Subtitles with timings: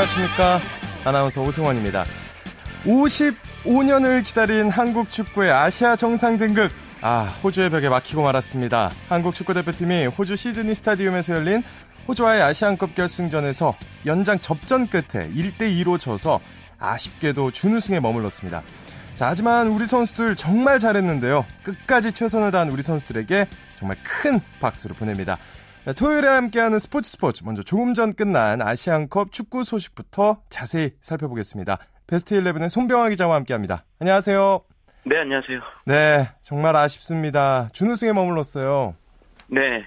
[0.00, 0.60] 안녕하십니까?
[1.04, 2.04] 아나운서 오승원입니다.
[2.84, 6.70] 55년을 기다린 한국 축구의 아시아 정상 등극.
[7.02, 8.92] 아 호주의 벽에 막히고 말았습니다.
[9.08, 11.62] 한국 축구 대표팀이 호주 시드니 스타디움에서 열린
[12.08, 16.40] 호주와의 아시안컵 결승전에서 연장 접전 끝에 1대2로 져서
[16.78, 18.62] 아쉽게도 준우승에 머물렀습니다.
[19.16, 21.44] 자, 하지만 우리 선수들 정말 잘했는데요.
[21.62, 25.36] 끝까지 최선을 다한 우리 선수들에게 정말 큰 박수를 보냅니다.
[25.86, 27.42] 자, 토요일에 함께하는 스포츠 스포츠.
[27.42, 31.78] 먼저 조금 전 끝난 아시안컵 축구 소식부터 자세히 살펴보겠습니다.
[32.06, 33.84] 베스트 11의 손병아 기자와 함께합니다.
[33.98, 34.60] 안녕하세요.
[35.04, 35.60] 네, 안녕하세요.
[35.86, 37.68] 네, 정말 아쉽습니다.
[37.72, 38.94] 준우승에 머물렀어요.
[39.48, 39.86] 네.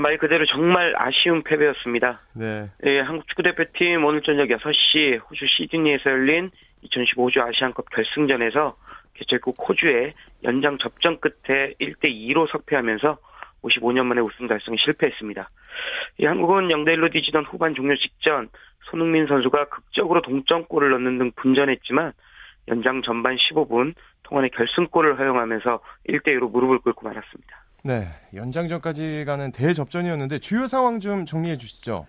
[0.00, 2.22] 말 그대로 정말 아쉬운 패배였습니다.
[2.32, 2.70] 네.
[2.86, 8.74] 예, 한국 축구대표팀 오늘 저녁 6시 호주 시드니에서 열린 2015 호주 아시안컵 결승전에서
[9.12, 13.18] 개최국 호주에 연장 접전 끝에 1대2로 석패하면서
[13.64, 15.50] 55년 만에 우승 달성에 실패했습니다.
[16.18, 18.48] 이 한국은 0대1로 뒤지던 후반 종료 직전
[18.90, 22.12] 손흥민 선수가 극적으로 동점골을 넣는 등 분전했지만
[22.68, 27.64] 연장 전반 15분 통안의 결승골을 허용하면서 1대2로 무릎을 꿇고 말았습니다.
[27.84, 32.06] 네, 연장전까지 가는 대접전이었는데 주요 상황 좀 정리해 주시죠.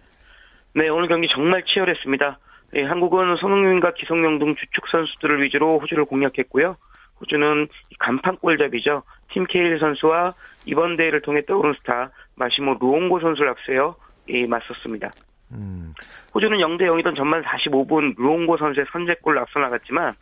[0.73, 2.39] 네, 오늘 경기 정말 치열했습니다.
[2.75, 6.77] 예, 한국은 손흥민과 기성용 등 주축 선수들을 위주로 호주를 공략했고요.
[7.21, 7.67] 호주는
[7.99, 9.03] 간판 골잡이죠.
[9.31, 10.33] 팀 케일 선수와
[10.65, 13.95] 이번 대회를 통해 떠오른 스타 마시모 루옹고 선수를 앞세워
[14.29, 15.11] 예, 맞섰습니다.
[15.51, 15.93] 음.
[16.33, 20.13] 호주는 0대 0이던 전반 45분 루옹고 선수의 선제골을 앞서 나갔지만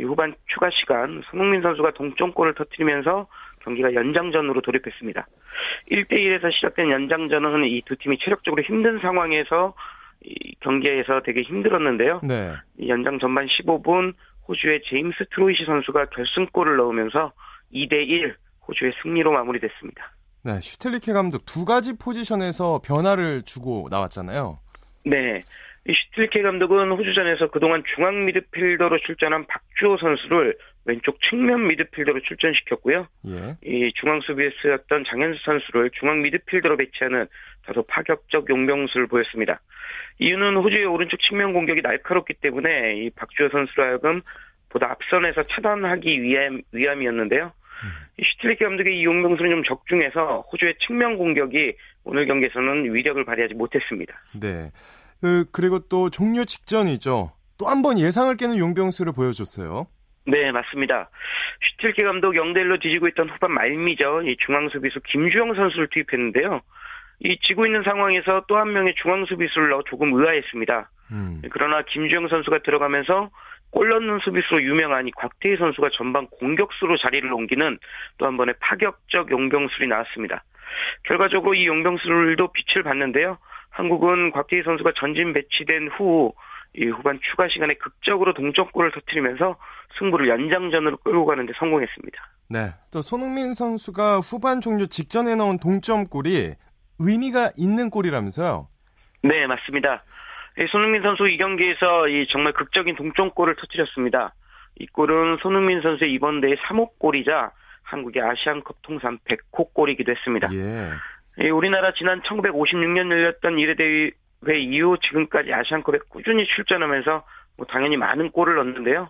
[0.00, 3.26] 후반 추가 시간 손흥민 선수가 동점골을 터뜨리면서
[3.60, 5.26] 경기가 연장전으로 돌입했습니다.
[5.90, 9.74] 1대 1에서 시작된 연장전은 이 두 팀이 체력적으로 힘든 상황에서
[10.24, 12.20] 이 경기에서 되게 힘들었는데요.
[12.22, 12.52] 네.
[12.88, 14.14] 연장 전반 15분
[14.48, 17.32] 호주의 제임스 트로이시 선수가 결승골을 넣으면서
[17.72, 18.34] 2대1
[18.66, 20.12] 호주의 승리로 마무리됐습니다.
[20.44, 24.58] 네, 슈텔리케 감독 두 가지 포지션에서 변화를 주고 나왔잖아요.
[25.04, 25.40] 네.
[25.88, 33.08] 이 슈틸케 감독은 호주전에서 그동안 중앙 미드필더로 출전한 박주호 선수를 왼쪽 측면 미드필더로 출전시켰고요.
[33.26, 33.56] 예.
[33.64, 37.26] 이 중앙 수비수였던 장현수 선수를 중앙 미드필더로 배치하는
[37.66, 39.60] 다소 파격적 용병수를 보였습니다.
[40.18, 44.22] 이유는 호주의 오른쪽 측면 공격이 날카롭기 때문에 이 박주호 선수로 하여금
[44.68, 47.44] 보다 앞선에서 차단하기 위함, 위함이었는데요.
[47.46, 47.88] 음.
[48.18, 51.74] 이 슈틸리케 감독의 이 용병수는 좀 적중해서 호주의 측면 공격이
[52.04, 54.14] 오늘 경기에서는 위력을 발휘하지 못했습니다.
[54.40, 54.70] 네.
[55.20, 57.32] 그, 그리고 또 종료 직전이죠.
[57.58, 59.86] 또 한 번 예상을 깨는 용병수를 보여줬어요.
[60.26, 61.10] 네, 맞습니다.
[61.76, 64.22] 슈틸케 감독 0대1로 뒤지고 있던 후반 말미죠.
[64.22, 66.60] 이 중앙 수비수 김주영 선수를 투입했는데요.
[67.24, 70.90] 이 지고 있는 상황에서 또 한 명의 중앙 수비수를 넣어 조금 의아했습니다.
[71.12, 71.42] 음.
[71.50, 73.30] 그러나 김주영 선수가 들어가면서
[73.70, 77.78] 골 넣는 수비수로 유명한 이 곽태희 선수가 전반 공격수로 자리를 옮기는
[78.18, 80.44] 또 한 번의 파격적 용병술이 나왔습니다.
[81.04, 83.38] 결과적으로 이 용병술도 빛을 봤는데요.
[83.70, 86.32] 한국은 곽태희 선수가 전진 배치된 후
[86.74, 89.56] 이 후반 추가 시간에 극적으로 동점골을 터뜨리면서
[89.98, 92.28] 승부를 연장전으로 끌고 가는데 성공했습니다.
[92.48, 92.70] 네.
[92.90, 96.54] 또 손흥민 선수가 후반 종료 직전에 넣은 동점골이
[97.02, 98.68] 의미가 있는 골이라면서요?
[99.24, 100.04] 네, 맞습니다.
[100.70, 104.34] 손흥민 선수 이 경기에서 이 정말 극적인 동점골을 터뜨렸습니다.
[104.78, 107.52] 이 골은 손흥민 선수의 이번 대회 3호 골이자
[107.82, 110.48] 한국의 아시안컵 통산 100호 골이기도 했습니다.
[110.52, 110.90] 예.
[111.38, 113.76] 예, 우리나라 지난 1956년 열렸던 1회
[114.46, 117.24] 대회 이후 지금까지 아시안컵에 꾸준히 출전하면서
[117.56, 119.08] 뭐 당연히 많은 골을 넣었는데요.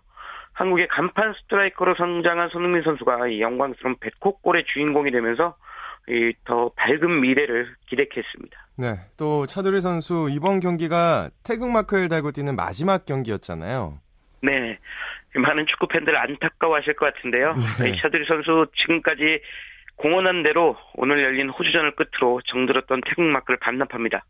[0.52, 5.56] 한국의 간판 스트라이커로 성장한 손흥민 선수가 이 영광스러운 100호 골의 주인공이 되면서
[6.44, 8.66] 더 밝은 미래를 기대했습니다.
[8.78, 13.98] 네, 또 차두리 선수 이번 경기가 태극마크를 달고 뛰는 마지막 경기였잖아요.
[14.42, 14.78] 네,
[15.34, 17.54] 많은 축구 팬들 안타까워하실 것 같은데요.
[17.80, 17.96] 네.
[18.00, 19.40] 차두리 선수 지금까지
[19.96, 24.24] 공언한 대로 오늘 열린 호주전을 끝으로 정들었던 태극마크를 반납합니다.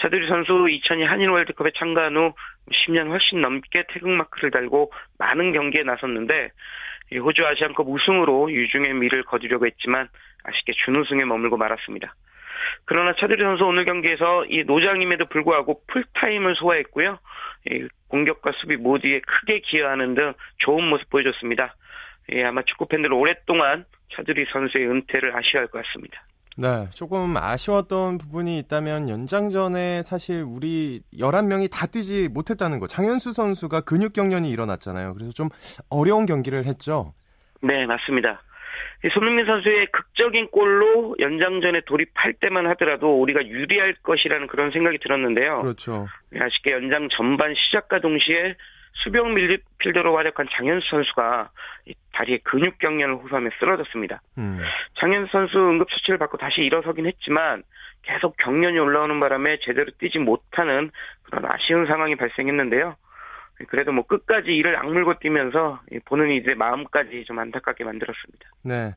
[0.00, 2.32] 차두리 선수 2002 한일 월드컵에 참가한 후
[2.70, 6.50] 10년 훨씬 넘게 태극마크를 달고 많은 경기에 나섰는데
[7.12, 10.08] 호주 아시안컵 우승으로 유중의 미를 거두려고 했지만
[10.44, 12.14] 아쉽게 준우승에 머물고 말았습니다.
[12.86, 17.18] 그러나 차두리 선수 오늘 경기에서 이 노장임에도 불구하고 풀타임을 소화했고요.
[18.08, 21.74] 공격과 수비 모두에 크게 기여하는 등 좋은 모습 보여줬습니다.
[22.32, 26.22] 예, 아마 축구 팬들 오랫동안 차두리 선수의 은퇴를 아쉬워할 것 같습니다.
[26.56, 32.86] 네, 조금 아쉬웠던 부분이 있다면 연장전에 사실 우리 11명이 다 뛰지 못했다는 거.
[32.86, 35.14] 장현수 선수가 근육 경련이 일어났잖아요.
[35.14, 35.48] 그래서 좀
[35.90, 37.12] 어려운 경기를 했죠.
[37.60, 38.42] 네, 맞습니다.
[39.12, 45.58] 손흥민 선수의 극적인 골로 연장전에 돌입할 때만 하더라도 우리가 유리할 것이라는 그런 생각이 들었는데요.
[45.58, 46.06] 그렇죠.
[46.34, 48.54] 아쉽게 연장 전반 시작과 동시에
[49.02, 51.50] 수비형 밀드필더로 활약한 장현수 선수가
[52.12, 54.22] 다리에 근육 경련을 호소하며 쓰러졌습니다.
[54.38, 54.60] 음.
[55.00, 57.62] 장현수 선수 응급 처치를 받고 다시 일어서긴 했지만
[58.02, 60.90] 계속 경련이 올라오는 바람에 제대로 뛰지 못하는
[61.22, 62.96] 그런 아쉬운 상황이 발생했는데요.
[63.68, 68.48] 그래도 뭐 끝까지 이를 악물고 뛰면서 보는 이제 마음까지 좀 안타깝게 만들었습니다.
[68.62, 68.92] 네.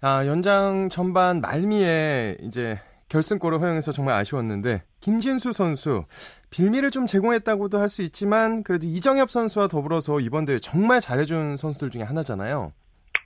[0.00, 6.04] 아, 연장 전반 말미에 이제 결승골을 허용해서 정말 아쉬웠는데 김진수 선수
[6.50, 11.90] 빌미를 좀 제공했다고도 할 수 있지만 그래도 이정엽 선수와 더불어서 이번 대회 정말 잘해준 선수들
[11.90, 12.72] 중에 하나잖아요.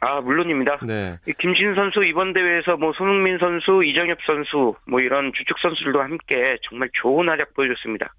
[0.00, 0.80] 아 물론입니다.
[0.86, 1.18] 네.
[1.38, 6.90] 김진 선수 이번 대회에서 뭐 손흥민 선수, 이정엽 선수 뭐 이런 주축 선수들도 함께 정말
[7.00, 8.12] 좋은 활약 보여줬습니다.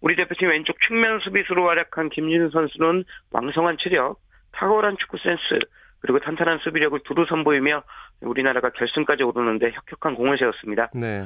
[0.00, 4.18] 우리 대표팀 왼쪽 측면 수비수로 활약한 김진 선수는 왕성한 체력,
[4.52, 5.40] 탁월한 축구 센스,
[6.04, 7.82] 그리고 탄탄한 수비력을 두루 선보이며
[8.20, 10.90] 우리나라가 결승까지 오르는데 혁혁한 공을 세웠습니다.
[10.92, 11.24] 네.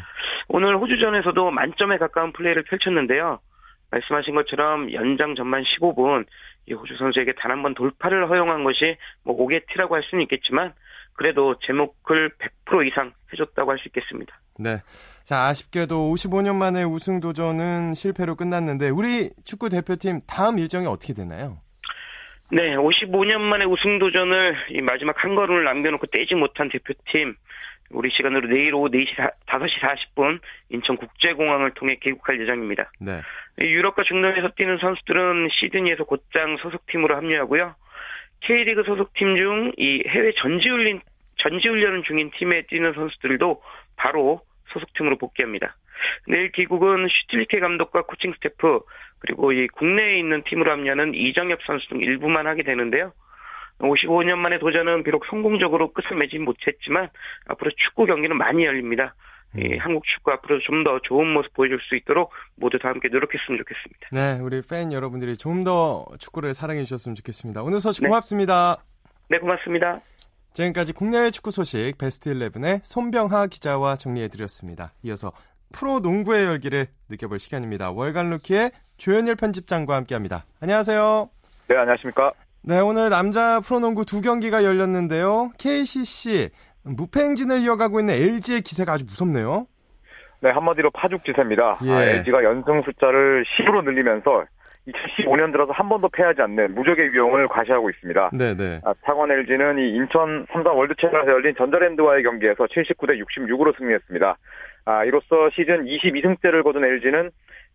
[0.49, 3.41] 오늘 호주전에서도 만점에 가까운 플레이를 펼쳤는데요.
[3.91, 6.27] 말씀하신 것처럼 연장 전반 15분
[6.69, 10.73] 이 호주 선수에게 단 한 번 돌파를 허용한 것이 뭐 오게티라고 할 수는 있겠지만
[11.15, 12.31] 그래도 제목을
[12.67, 14.39] 100% 이상 해줬다고 할 수 있겠습니다.
[14.61, 14.77] 네.
[15.25, 21.59] 자, 아쉽게도 55년 만에 우승 도전은 실패로 끝났는데 우리 축구 대표팀 다음 일정이 어떻게 되나요?
[22.51, 27.35] 네, 55년 만에 우승 도전을 이 마지막 한 걸음을 남겨놓고 떼지 못한 대표팀
[27.91, 29.17] 우리 시간으로 내일 오후 4시
[29.47, 30.41] 5시 40분
[30.71, 32.91] 인천국제공항을 통해 귀국할 예정입니다.
[33.01, 33.21] 네.
[33.59, 37.75] 유럽과 중동에서 뛰는 선수들은 시드니에서 곧장 소속팀으로 합류하고요.
[38.41, 41.01] K리그 소속팀 중 이 해외 전지훈련
[41.39, 43.63] 전지훈련 중인 팀에 뛰는 선수들도
[43.97, 44.41] 바로
[44.73, 45.77] 소속팀으로 복귀합니다.
[46.27, 48.81] 내일 귀국은 슈틸리케 감독과 코칭 스태프
[49.21, 53.13] 그리고 이 국내에 있는 팀으로 합류하는 이정협 선수 등 일부만 하게 되는데요.
[53.81, 57.09] 55년 만에 도전은 비록 성공적으로 끝을 맺지 못했지만
[57.47, 59.15] 앞으로 축구 경기는 많이 열립니다.
[59.55, 59.61] 음.
[59.61, 63.59] 이 한국 축구 앞으로 좀 더 좋은 모습 보여줄 수 있도록 모두 다 함께 노력했으면
[63.59, 64.09] 좋겠습니다.
[64.13, 67.63] 네, 우리 팬 여러분들이 좀 더 축구를 사랑해 주셨으면 좋겠습니다.
[67.63, 68.09] 오늘 소식 네.
[68.09, 68.77] 고맙습니다.
[69.31, 70.01] 네, 고맙습니다.
[70.55, 74.93] 지금까지 국내외 축구 소식 베스트 11의 손병하 기자와 정리해 드렸습니다.
[75.05, 75.33] 이어서
[75.73, 77.91] 프로 농구의 열기를 느껴볼 시간입니다.
[77.93, 80.45] 월간 루키의 조현일 편집장과 함께합니다.
[80.61, 81.31] 안녕하세요.
[81.69, 82.33] 네, 안녕하십니까.
[82.63, 85.53] 네, 오늘 남자 프로농구 두 경기가 열렸는데요.
[85.59, 86.51] KCC
[86.85, 89.67] 무패 행진을 이어가고 있는 LG의 기세가 아주 무섭네요.
[90.41, 91.79] 네, 한마디로 파죽지세입니다.
[91.85, 91.91] 예.
[91.91, 94.45] 아, LG가 연승 숫자를 10으로 늘리면서
[94.87, 98.31] 2015년 들어서 한 번도 패하지 않는 무적의 위용을 과시하고 있습니다.
[98.33, 98.55] 네네.
[98.55, 98.81] 네.
[98.85, 104.37] 아, 창원 LG는 이 인천 삼성 월드체전에서 열린 전자랜드와의 경기에서 79대 66으로 승리했습니다.
[104.87, 107.31] 아, 이로써 시즌 22승째를 거둔 LG는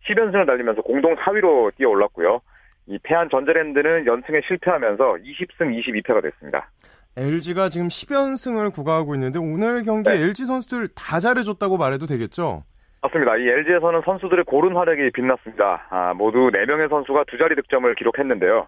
[0.08, 2.40] 10연승을 달리면서 공동 4위로 뛰어 올랐고요.
[2.86, 6.68] 이 패한 전자랜드는 연승에 실패하면서 20승 22패가 됐습니다.
[7.16, 10.22] LG가 지금 10연승을 구가하고 있는데 오늘 경기에 네.
[10.22, 12.64] LG 선수들 다 잘해줬다고 말해도 되겠죠?
[13.02, 13.36] 맞습니다.
[13.36, 15.86] 이 LG에서는 선수들의 고른 활약이 빛났습니다.
[15.90, 18.66] 아, 모두 4명의 선수가 두 자리 득점을 기록했는데요.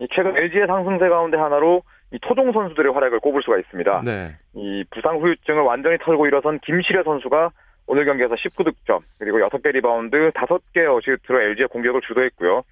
[0.00, 1.82] 이 최근 LG의 상승세 가운데 하나로
[2.12, 4.02] 이 토종 선수들의 활약을 꼽을 수가 있습니다.
[4.04, 4.36] 네.
[4.54, 7.50] 이 부상 후유증을 완전히 털고 일어선 김시래 선수가
[7.88, 12.62] 오늘 경기에서 19득점, 그리고 6개 리바운드, 5개 어시스트로 LG의 공격을 주도했고요.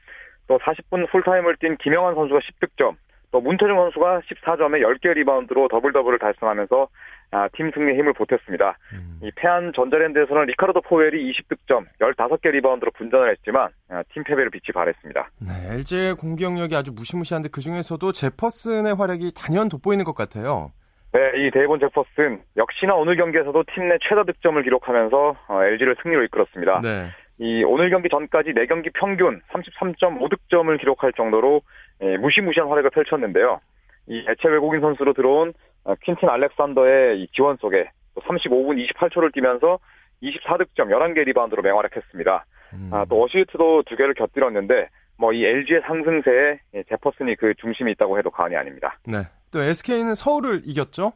[0.46, 2.94] 또 40분 풀타임을 뛴 김영환 선수가 10득점,
[3.32, 6.88] 또 문태종 선수가 14점에 10개 리바운드로 더블 더블을 달성하면서
[7.32, 8.76] 아, 팀 승리에 힘을 보탰습니다.
[8.92, 9.18] 음.
[9.22, 15.30] 이 패한 전자랜드에서는 리카르도 포웰이 20득점, 15개 리바운드로 분전을 했지만 아, 팀 패배로 빛이 바랬습니다.
[15.40, 20.70] 네, LG의 공격력이 아주 무시무시한데 그 중에서도 제퍼슨의 활약이 단연 돋보이는 것 같아요.
[21.16, 26.24] 네, 이 데이본 제퍼슨 역시나 오늘 경기에서도 팀 내 최다 득점을 기록하면서 어, LG를 승리로
[26.24, 26.80] 이끌었습니다.
[26.82, 27.06] 네.
[27.38, 31.62] 이 오늘 경기 전까지 4경기 평균 33.5득점을 기록할 정도로
[32.02, 33.60] 예, 무시무시한 활약을 펼쳤는데요.
[34.08, 35.52] 이 대체 외국인 선수로 들어온
[35.84, 39.78] 어, 퀸틴 알렉산더의 지원 속에 35분 28초를 뛰면서
[40.22, 42.44] 24득점 11개 리바운드로 맹활약했습니다.
[42.74, 42.90] 음.
[42.92, 46.58] 아, 또 어시스트도 두 개를 곁들였는데 뭐 이 LG의 상승세에
[46.88, 48.98] 제퍼슨이 그 중심이 있다고 해도 과언이 아닙니다.
[49.06, 49.18] 네.
[49.52, 51.12] 또 SK는 서울을 이겼죠?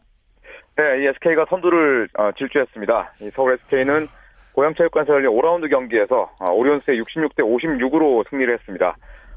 [0.76, 3.14] 네, 이 SK가 선두를 어, 질주했습니다.
[3.20, 4.08] 이 서울 SK는
[4.52, 8.96] 고양체육관에서 열린 5라운드 경기에서 어, 오리온스의 66대 56으로 승리를 했습니다.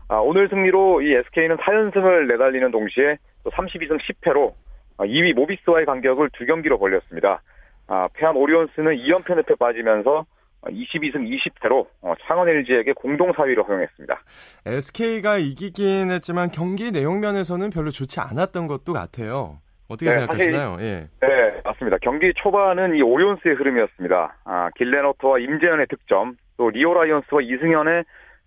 [0.10, 4.54] 아, 오늘 승리로 이 SK는 4연승을 내달리는 동시에 또 32승 10패로
[5.00, 7.42] 2위 아, 모비스와의 간격을 두 경기로 벌렸습니다.
[7.88, 10.26] 아, 패한 오리온스는 2연패 늪에 빠지면서
[10.66, 14.22] 22승 20패로 어, 창원 LG에게 공동 4위를 허용했습니다.
[14.66, 19.60] SK가 이기긴 했지만 경기 내용 면에서는 별로 좋지 않았던 것도 같아요.
[19.90, 20.74] 어떻게 네, 생각하시나요?
[20.76, 21.28] 사실, 예.
[21.28, 21.98] 네, 맞습니다.
[22.02, 24.38] 경기 초반은 이 오리온스의 흐름이었습니다.
[24.46, 28.04] 아, 길렌워터와 임재현의 득점, 또 리오 라이언스와 이승현의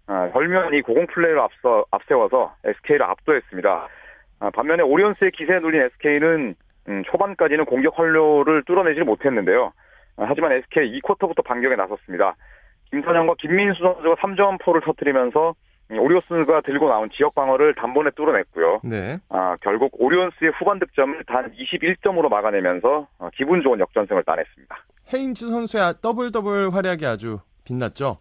[0.09, 3.89] 아, 별면이 고공 플레이를 앞서 앞세워서 SK를 압도했습니다.
[4.41, 6.55] 아, 반면에 오리온스의 기세에 눌린 SK는
[6.89, 9.73] 음, 초반까지는 공격 활로를 뚫어내지 못했는데요.
[10.17, 12.35] 아, 하지만 SK 2쿼터부터 반격에 나섰습니다.
[12.91, 15.55] 김선형과 김민수 선수가 3점 포를 터뜨리면서
[15.91, 18.81] 오리온스가 들고 나온 지역 방어를 단번에 뚫어냈고요.
[18.85, 19.19] 네.
[19.29, 24.77] 아, 결국 오리온스의 후반 득점을 단 21점으로 막아내면서 어, 기분 좋은 역전승을 따냈습니다.
[25.15, 28.19] 헤인즈 선수의 더블 더블 활약이 아주 빛났죠.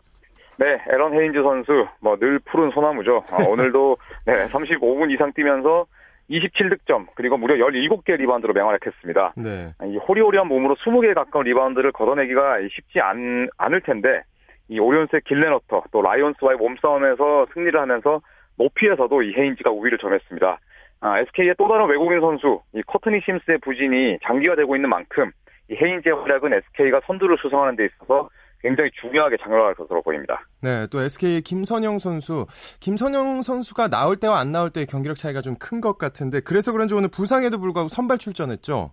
[0.57, 3.23] 네, 애런 헤인즈 선수 뭐 늘 푸른 소나무죠.
[3.31, 5.85] 아, 오늘도 네, 35분 이상 뛰면서
[6.29, 9.33] 27득점 그리고 무려 17개 리바운드로 맹활약했습니다.
[9.37, 9.73] 네.
[9.85, 14.23] 이 호리호리한 몸으로 20개에 가까운 리바운드를 걷어내기가 쉽지 않, 않을 텐데
[14.67, 18.21] 이 오리온스의 길렌워터 또 라이온스와의 몸싸움에서 승리를 하면서
[18.57, 20.59] 높이에서도 이 헤인즈가 우위를 점했습니다.
[21.01, 25.31] 아, SK의 또 다른 외국인 선수 이 커트니 심스의 부진이 장기화되고 있는 만큼
[25.69, 28.29] 이 헤인즈의 활약은 SK가 선두를 수성하는 데 있어서
[28.65, 30.41] 굉장히 중요하게 작용할 것으로 보입니다.
[30.63, 32.47] 네, 또 SK의 김선영 선수,
[32.79, 36.95] 김선영 선수가 나올 때와 안 나올 때의 경기력 차이가 좀 큰 것 같은데 그래서 그런지
[36.95, 38.91] 오늘 부상에도 불구하고 선발 출전했죠.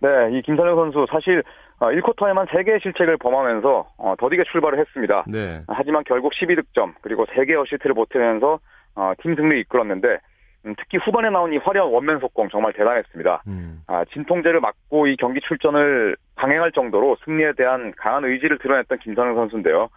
[0.00, 1.42] 네, 이 김선영 선수 사실
[1.78, 5.24] 1쿼터에만 어, 3개의 실책을 범하면서 어, 더디게 출발을 했습니다.
[5.28, 5.62] 네.
[5.68, 8.58] 하지만 결국 12득점 그리고 3개의 어시트를 보태면서
[8.96, 10.18] 어, 팀 승리를 이끌었는데
[10.64, 13.42] 음, 특히 후반에 나온 이 화려한 원맨 속공 정말 대단했습니다.
[13.48, 13.82] 음.
[13.86, 19.88] 아, 진통제를 맞고 이 경기 출전을 강행할 정도로 승리에 대한 강한 의지를 드러냈던 김선영 선수인데요.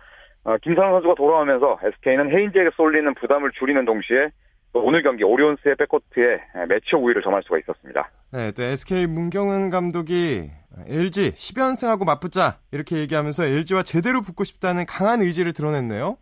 [0.43, 4.29] 어, 김선영 선수가 돌아오면서 SK는 헤인즈에게 쏠리는 부담을 줄이는 동시에
[4.73, 8.09] 오늘 경기 오리온스의 백코트에 매치 우위를 점할 수가 있었습니다.
[8.33, 10.51] 네, 또 SK 문경은 감독이
[10.89, 16.17] LG 10연승하고 맞붙자 이렇게 얘기하면서 LG와 제대로 붙고 싶다는 강한 의지를 드러냈네요.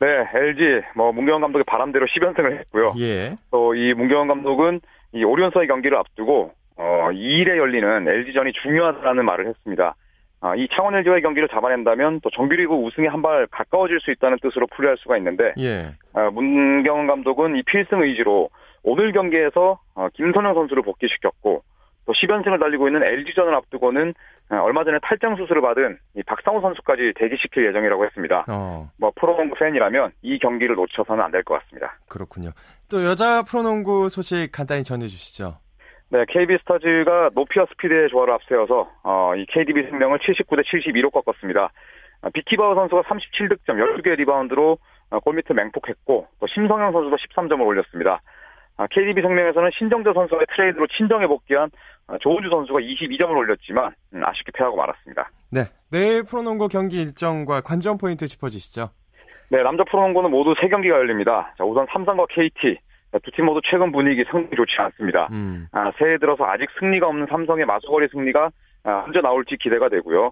[0.00, 2.94] 네, LG 뭐 문경원 감독의 바람대로 10연승을 했고요.
[2.98, 3.36] 예.
[3.50, 4.80] 또 이 문경원 감독은
[5.12, 9.94] 이 오리온스의 경기를 앞두고 어 2일에 열리는 LG전이 중요하다는 말을 했습니다.
[10.42, 14.66] 아, 이 창원 LG와의 경기를 잡아낸다면 또 정규리그 우승에 한 발 가까워질 수 있다는 뜻으로
[14.68, 15.90] 풀이할 수가 있는데 예.
[16.14, 18.48] 아, 문경원 감독은 이 필승 의지로
[18.82, 21.62] 오늘 경기에서 어, 김선영 선수를 복귀시켰고
[22.10, 24.14] 또 10연승을 달리고 있는 LG전을 앞두고는
[24.50, 28.44] 어, 얼마 전에 탈장 수술을 받은 이 박상호 선수까지 대기시킬 예정이라고 했습니다.
[28.50, 28.90] 어.
[29.00, 31.96] 뭐 프로농구 팬이라면 이 경기를 놓쳐서는 안 될 것 같습니다.
[32.08, 32.50] 그렇군요.
[32.90, 35.54] 또 여자 프로농구 소식 간단히 전해주시죠.
[36.08, 41.70] 네, KB 스타즈가 높이와 스피드의 조화를 앞세워서 어, 이 KDB 생명을 79대 72로 꺾었습니다.
[42.22, 44.78] 아, 비키 바흐 선수가 37득점, 12개 리바운드로
[45.10, 48.20] 어, 골밑을 맹폭했고 또 심성영 선수도 13점을 올렸습니다.
[48.88, 51.70] KDB 아, 생명에서는 신정자 선수의 트레이드로 친정에 복귀한
[52.06, 55.30] 아, 조은주 선수가 22점을 올렸지만 음, 아쉽게 패하고 말았습니다.
[55.52, 55.60] 네,
[55.90, 58.90] 내일 프로농구 경기 일정과 관전 포인트 짚어주시죠.
[59.50, 61.54] 네, 남자 프로농구는 모두 3경기가 열립니다.
[61.58, 62.78] 자, 우선 삼성과 KT
[63.18, 65.28] 두팀 모두 최근 분위기 성이 좋지 않습니다.
[65.32, 65.66] 음.
[65.72, 68.50] 아, 새해 들어서 아직 승리가 없는 삼성의 마수거리 승리가
[68.84, 70.30] 아, 언제 나올지 기대가 되고요.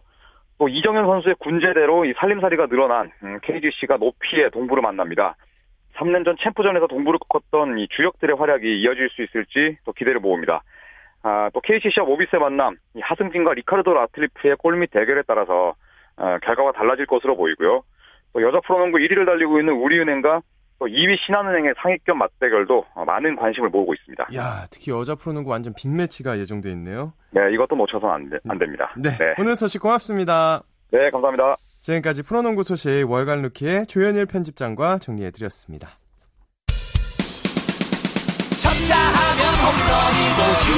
[0.59, 5.37] 또 이정현 선수의 군제대로 이 살림살이가 늘어난 음, KGC가 높이의 동부를 만납니다.
[5.99, 10.63] 3년 전 챔프전에서 동부를 꺾었던 이 주력들의 활약이 이어질 수 있을지 또 기대를 모읍니다.
[11.23, 15.75] 아, 또 KCC와 모비스의 만남, 이 하승진과 리카르도 라틀리프의 골밑 대결에 따라서
[16.17, 17.83] 어, 결과가 달라질 것으로 보이고요.
[18.33, 20.43] 또 여자 프로농구 1위를 달리고 있는 우리은행과
[20.79, 24.29] 또 2위 신한은행의 상위권 맞대결도 어, 많은 관심을 모으고 있습니다.
[24.37, 27.13] 야, 특히 여자 프로농구 완전 빅매치가 예정돼 있네요.
[27.31, 28.93] 네, 이것도 놓쳐서는 안, 되, 안 됩니다.
[28.97, 30.63] 네, 네, 오늘 소식 고맙습니다.
[30.93, 31.57] 네, 감사합니다.
[31.81, 35.99] 지금까지 프로농구 소식 월간 루키의 조현일 편집장과 정리해드렸습니다.
[38.59, 40.73] 쳤다 하면 홈런이고 슛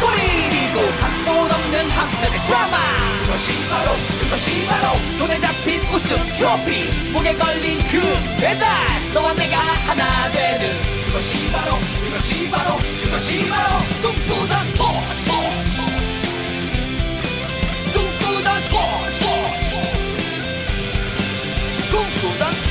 [0.00, 2.76] 골이고 각본 없는 한편의 드라마.
[3.22, 7.12] 그것이 바로 그것이 바로 손에 잡힌 우승 트로피.
[7.12, 8.00] 목에 걸린 그
[8.40, 8.66] 배달
[9.14, 10.68] 너와 내가 하나 되는.
[11.06, 15.69] 그것이 바로 그것이 바로 그것이 바로 꿈꾸던 스포츠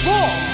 [0.09, 0.49] 스포츠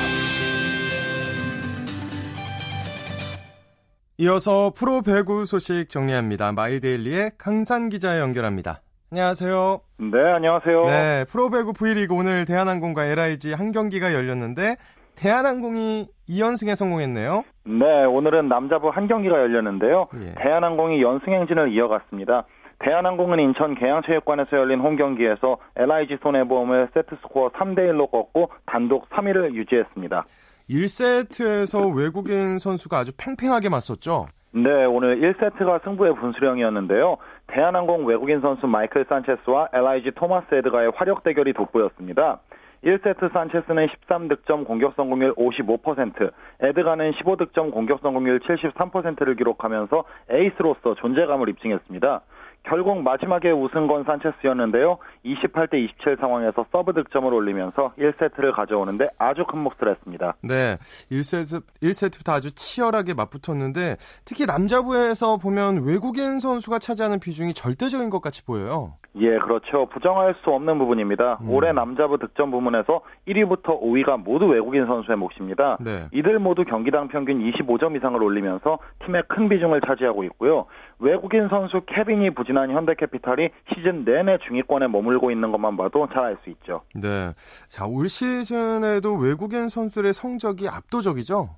[4.17, 6.51] 이어서 프로 배구 소식 정리합니다.
[6.51, 8.81] 마이데일리의 강산 기자 연결합니다.
[9.12, 9.81] 안녕하세요.
[10.00, 10.85] 네, 안녕하세요.
[10.85, 14.75] 네, 프로배구 V리그 오늘 대한항공과 LIG 한 경기가 열렸는데
[15.15, 17.43] 대한항공이 2연승에 성공했네요.
[17.65, 20.07] 네, 오늘은 남자부 한 경기가 열렸는데요.
[20.21, 20.33] 예.
[20.38, 22.45] 대한항공이 연승 행진을 이어갔습니다.
[22.86, 30.22] 대한항공은 인천 계양체육관에서 열린 홈 경기에서 LIG 손해보험을 세트스코어 3대 1로 꺾고 단독 3위를 유지했습니다.
[30.70, 34.27] 1세트에서 외국인 선수가 아주 팽팽하게 맞섰죠?
[34.51, 37.18] 네, 오늘 1세트가 승부의 분수령이었는데요.
[37.48, 42.39] 대한항공 외국인 선수 마이클 산체스와 LIG 토마스 에드가의 화력 대결이 돋보였습니다.
[42.84, 52.22] 1세트 산체스는 13득점 공격 성공률 55%, 에드가는 15득점 공격 성공률 73%를 기록하면서 에이스로서 존재감을 입증했습니다.
[52.67, 54.98] 결국 마지막에 웃은 건 산체스였는데요.
[55.25, 60.36] 28대 27 상황에서 서브 득점을 올리면서 1세트를 가져오는데 아주 큰 몫을 했습니다.
[60.41, 60.77] 네.
[61.12, 68.43] 1세트 1세트부터 아주 치열하게 맞붙었는데 특히 남자부에서 보면 외국인 선수가 차지하는 비중이 절대적인 것 같이
[68.43, 68.95] 보여요.
[69.17, 69.86] 예, 그렇죠.
[69.88, 71.39] 부정할 수 없는 부분입니다.
[71.41, 71.50] 음.
[71.50, 75.77] 올해 남자부 득점 부문에서 1위부터 5위가 모두 외국인 선수의 몫입니다.
[75.79, 76.07] 네.
[76.12, 80.65] 이들 모두 경기당 평균 25점 이상을 올리면서 팀의 큰 비중을 차지하고 있고요.
[81.00, 86.50] 외국인 선수 케빈이 부진한 현대캐피탈이 시즌 내내 중위권에 머물고 있는 것만 봐도 잘 알 수
[86.50, 86.81] 있죠.
[86.95, 87.34] 네.
[87.69, 91.50] 자, 올 시즌에도 외국인 선수들의 성적이 압도적이죠?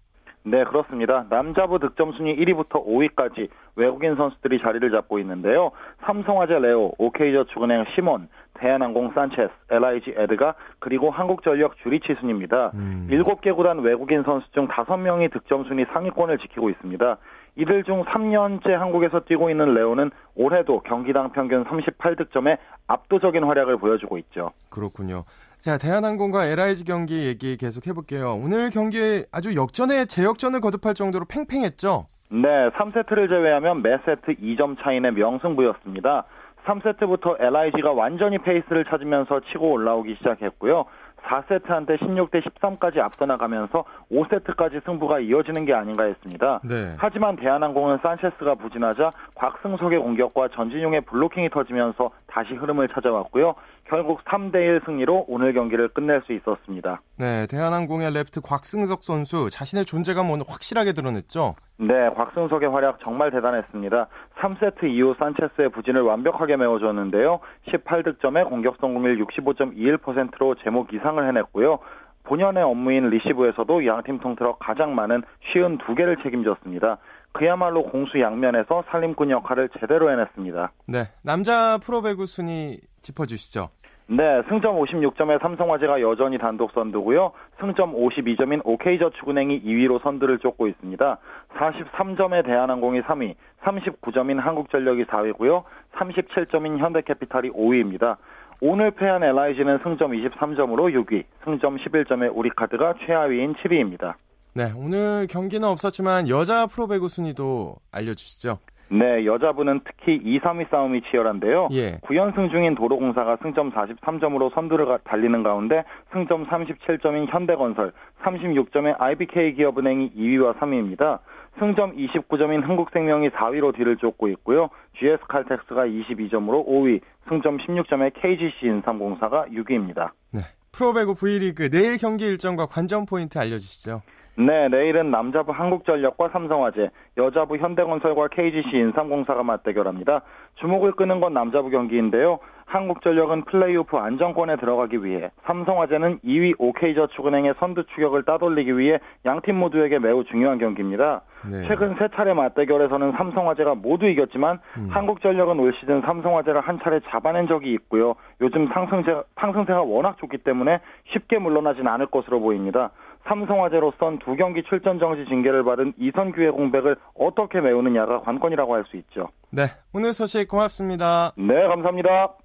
[0.43, 1.25] 네, 그렇습니다.
[1.29, 5.71] 남자부 득점 순위 1위부터 5위까지 외국인 선수들이 자리를 잡고 있는데요.
[6.05, 12.71] 삼성화재 레오, OK저축은행 시몬, 대한항공 산체스, LIG 에드가 그리고 한국전력 주리치 순입니다.
[12.75, 13.07] 음.
[13.11, 17.17] 7개 구단 외국인 선수 중 5명이 득점 순위 상위권을 지키고 있습니다.
[17.57, 24.51] 이들 중 3년째 한국에서 뛰고 있는 레오는 올해도 경기당 평균 38득점에 압도적인 활약을 보여주고 있죠.
[24.69, 25.23] 그렇군요.
[25.59, 28.39] 자, 대한항공과 LIG 경기 얘기 계속 해볼게요.
[28.41, 32.07] 오늘 경기에 아주 역전의 재역전을 거듭할 정도로 팽팽했죠?
[32.29, 36.25] 네, 3세트를 제외하면 매 세트 2점 차이의 명승부였습니다.
[36.65, 40.85] 3세트부터 LIG가 완전히 페이스를 찾으면서 치고 올라오기 시작했고요.
[41.23, 46.61] 4세트한테 16대 13까지 앞서 나가면서 5세트까지 승부가 이어지는 게 아닌가 했습니다.
[46.63, 46.95] 네.
[46.97, 53.55] 하지만 대한항공은 산체스가 부진하자 곽승석의 공격과 전진용의 블로킹이 터지면서 다시 흐름을 찾아왔고요.
[53.85, 57.01] 결국 3대1 승리로 오늘 경기를 끝낼 수 있었습니다.
[57.17, 61.55] 네, 대한항공의 레프트 곽승석 선수 자신의 존재감 오늘 확실하게 드러냈죠?
[61.79, 64.07] 네, 곽승석의 활약 정말 대단했습니다.
[64.39, 67.39] 3세트 이후 산체스의 부진을 완벽하게 메워줬는데요.
[67.69, 71.79] 18득점에 공격 성공률 65.21%로 제 몫 이상을 해냈고요.
[72.23, 75.23] 본연의 업무인 리시브에서도 양팀 통틀어 가장 많은
[75.55, 76.97] 52개를 책임졌습니다.
[77.31, 80.71] 그야말로 공수 양면에서 살림꾼 역할을 제대로 해냈습니다.
[80.87, 83.69] 네, 남자 프로배구 순위 짚어주시죠.
[84.09, 87.33] 네, 승점 56점의 삼성화재가 여전히 단독 선두고요.
[87.59, 91.17] 승점 52점인 OK저축은행이 2위로 선두를 쫓고 있습니다.
[91.57, 95.63] 43점의 대한항공이 3위, 39점인 한국전력이 4위고요.
[95.95, 98.15] 37점인 현대캐피탈이 5위입니다.
[98.61, 104.13] 오늘 패한 LIG는 승점 23점으로 6위, 승점 11점의 우리카드가 최하위인 7위입니다.
[104.53, 108.57] 네, 오늘 경기는 없었지만 여자 프로배구 순위도 알려주시죠.
[108.89, 111.69] 네, 여자분은 특히 2, 3위 싸움이 치열한데요.
[111.71, 111.97] 예.
[112.03, 117.91] 9연승 중인 도로공사가 승점 43점으로 선두를 달리는 가운데 승점 37점인 현대건설,
[118.23, 121.19] 36점의 IBK 기업은행이 2위와 3위입니다.
[121.59, 124.69] 승점 29점인 한국생명이 4위로 뒤를 쫓고 있고요.
[124.99, 130.11] GS칼텍스가 22점으로 5위, 승점 16점의 KGC 인삼공사가 6위입니다.
[130.31, 130.41] 네.
[130.71, 134.01] 프로배구 V리그 내일 경기 일정과 관전 포인트 알려주시죠.
[134.39, 140.21] 네, 내일은 남자부 한국전력과 삼성화재, 여자부 현대건설과 KGC 인삼공사가 맞대결합니다.
[140.57, 142.37] 주목을 끄는 건 남자부 경기인데요.
[142.67, 150.23] 한국전력은 플레이오프 안정권에 들어가기 위해, 삼성화재는 2위 OK저축은행의 선두 추격을 따돌리기 위해 양팀 모두에게 매우
[150.25, 151.21] 중요한 경기입니다.
[151.49, 151.65] 네.
[151.67, 154.87] 최근 세 차례 맞대결에서는 삼성화재가 모두 이겼지만 음.
[154.91, 158.15] 한국전력은 올 시즌 삼성화재를 한 차례 잡아낸 적이 있고요.
[158.41, 160.79] 요즘 상승세, 상승세가 워낙 좋기 때문에
[161.13, 162.91] 쉽게 물러나진 않을 것으로 보입니다.
[163.27, 169.29] 삼성화재로선 두 경기 출전 정지 징계를 받은 이선규의 공백을 어떻게 메우느냐가 관건이라고 할 수 있죠.
[169.49, 169.63] 네,
[169.93, 171.33] 오늘 소식 고맙습니다.
[171.37, 172.35] 네, 감사합니다.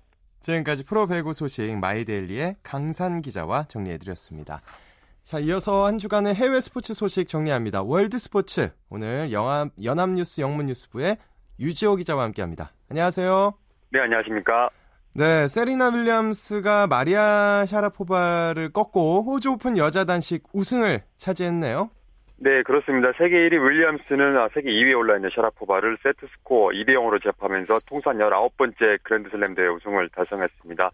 [0.40, 4.60] 지금까지 프로배구 소식 마이데일리의 강산 기자와 정리해드렸습니다.
[5.22, 7.82] 자, 이어서 한 주간의 해외 스포츠 소식 정리합니다.
[7.84, 8.70] 월드 스포츠.
[8.90, 11.16] 오늘 영암, 연합뉴스 영문뉴스부의
[11.60, 12.72] 유지호 기자와 함께 합니다.
[12.90, 13.52] 안녕하세요.
[13.92, 14.68] 네, 안녕하십니까.
[15.14, 21.90] 네, 세리나 윌리엄스가 마리아 샤라포바를 꺾고 호주 오픈 여자 단식 우승을 차지했네요.
[22.38, 23.12] 네, 그렇습니다.
[23.18, 29.02] 세계 1위 윌리엄스는 아, 세계 2위에 올라있는 샤라포바를 세트 스코어 2대 0으로 제압하면서 통산 19번째
[29.02, 30.90] 그랜드슬램 대회 우승을 달성했습니다.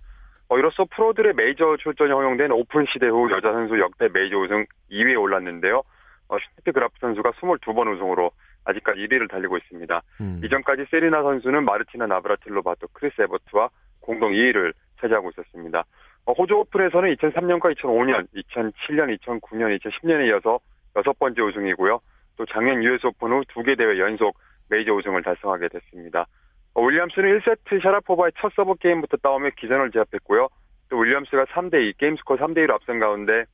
[0.48, 5.20] 어, 이로써 프로들의 메이저 출전이 허용된 오픈 시대 후 여자 선수 역대 메이저 우승 2위에
[5.20, 5.84] 올랐는데요.
[6.28, 8.32] 어, 슈테피 그라프 선수가 22번 우승으로
[8.64, 10.02] 아직까지 1위를 달리고 있습니다.
[10.20, 10.40] 음.
[10.44, 13.70] 이전까지 세리나 선수는 마르티나 나브라틸로바 또, 크리스 에버트와
[14.08, 15.84] 공동 2위를 차지하고 있었습니다.
[16.24, 20.58] 어, 호주 오픈에서는 2003년과 2005년, 2007년, 2009년, 2010년에 이어서
[20.96, 22.00] 여섯 번째 우승이고요.
[22.38, 24.38] 또 작년 US 오픈 후 두 개 대회 연속
[24.70, 26.26] 메이저 우승을 달성하게 됐습니다.
[26.74, 30.48] 어, 윌리엄스는 1세트 샤라포바의 첫 서브 게임부터 따오며 기선을 제압했고요.
[30.88, 33.44] 또 윌리엄스가 3대2, 게임 스코어 3대2로 앞선 가운데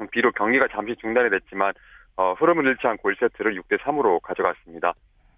[0.00, 1.74] 음, 비록 경기가 잠시 중단이 됐지만
[2.16, 4.94] 어, 흐름을 잃지 않고 1세트를 6대3으로 가져갔습니다.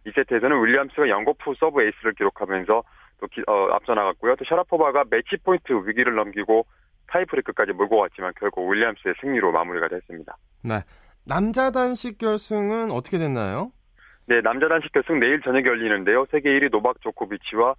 [0.07, 2.83] 2세트에서는 윌리엄스가 연거푸 서브 에이스를 기록하면서
[3.23, 4.35] 또 기, 어, 앞서 나갔고요.
[4.35, 6.67] 또 샤라포바가 매치 포인트 위기를 넘기고
[7.07, 10.37] 타이브레이크까지 몰고 왔지만 결국 윌리엄스의 승리로 마무리가 됐습니다.
[10.65, 10.81] 네.
[11.25, 13.71] 남자 단식 결승은 어떻게 됐나요?
[14.27, 16.27] 네, 남자 단식 결승 내일 저녁에 열리는데요.
[16.33, 17.75] 세계 1위 노박 조코비치와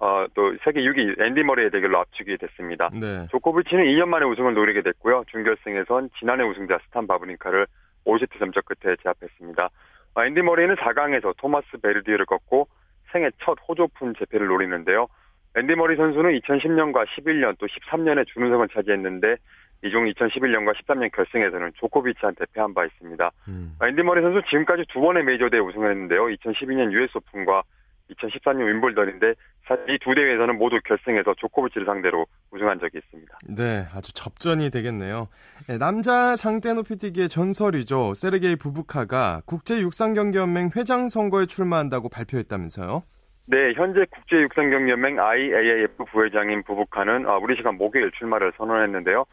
[0.00, 2.90] 어, 또 세계 6위 앤디 머레의 대결로 압축이 됐습니다.
[2.92, 3.26] 네.
[3.30, 5.24] 조코비치는 2년 만에 우승을 노리게 됐고요.
[5.30, 7.66] 준결승에선 지난해 우승자 스탄 바브린카를
[8.04, 9.68] 5세트 접전 끝에 제압했습니다.
[10.14, 12.68] 어, 앤디 머레이는 4강에서 토마스 베르디흐를 꺾고
[13.12, 15.08] 생애 첫 호주 오픈 제패를 노리는데요.
[15.56, 19.36] 앤디 머리 선수는 2010년과 11년 또 13년에 준우승을 차지했는데
[19.84, 23.30] 이중 2011년과 13년 결승에서는 조코비치한테 패한 바 있습니다.
[23.48, 23.76] 음.
[23.82, 26.26] 앤디 머리 선수 지금까지 두 번의 메이저 대회 우승을 했는데요.
[26.26, 27.62] 2012년 US 오픈과
[28.10, 29.34] 2014년 윈블던인데
[29.66, 33.38] 사실 이 두 대회에서는 모두 결승에서 조코비치를 상대로 우승한 적이 있습니다.
[33.48, 35.28] 네, 아주 접전이 되겠네요.
[35.68, 38.14] 네, 남자 장대 높이 뛰기의 전설이죠.
[38.14, 43.02] 세르게이 부부카가 국제 육상경기연맹 회장 선거에 출마한다고 발표했다면서요?
[43.50, 49.24] 네, 현재 국제육상경기연맹 IAAF 부회장인 부부카는 아, 우리 시간 목요일 출마를 선언했는데요.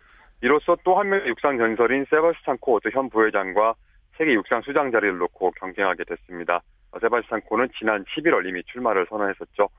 [0.42, 3.74] 이로써 또 한 명의 육상 전설인 세바스찬 코어트 현 부회장과
[4.18, 6.62] 세계 육상 수장 자리를 놓고 경쟁하게 됐습니다.
[7.00, 9.70] 세바스찬 코는 지난 11월 이미 출마를 선언했었죠.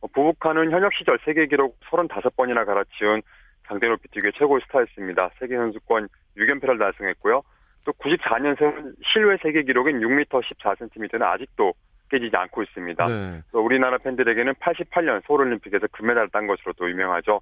[0.00, 3.22] 어, 부부카는 현역 시절 세계 기록 35번이나 갈아치운
[3.66, 5.30] 장대 높이 뛰기 최고의 스타였습니다.
[5.38, 7.42] 세계 선수권 6연패를 달성했고요.
[7.84, 11.72] 또 94년생 실외 세계 기록인 6m 14cm는 아직도
[12.10, 13.04] 깨지지 않고 있습니다.
[13.06, 13.42] 네.
[13.52, 17.40] 우리나라 팬들에게는 88년 서울올림픽에서 금메달을 딴 것으로 또 유명하죠.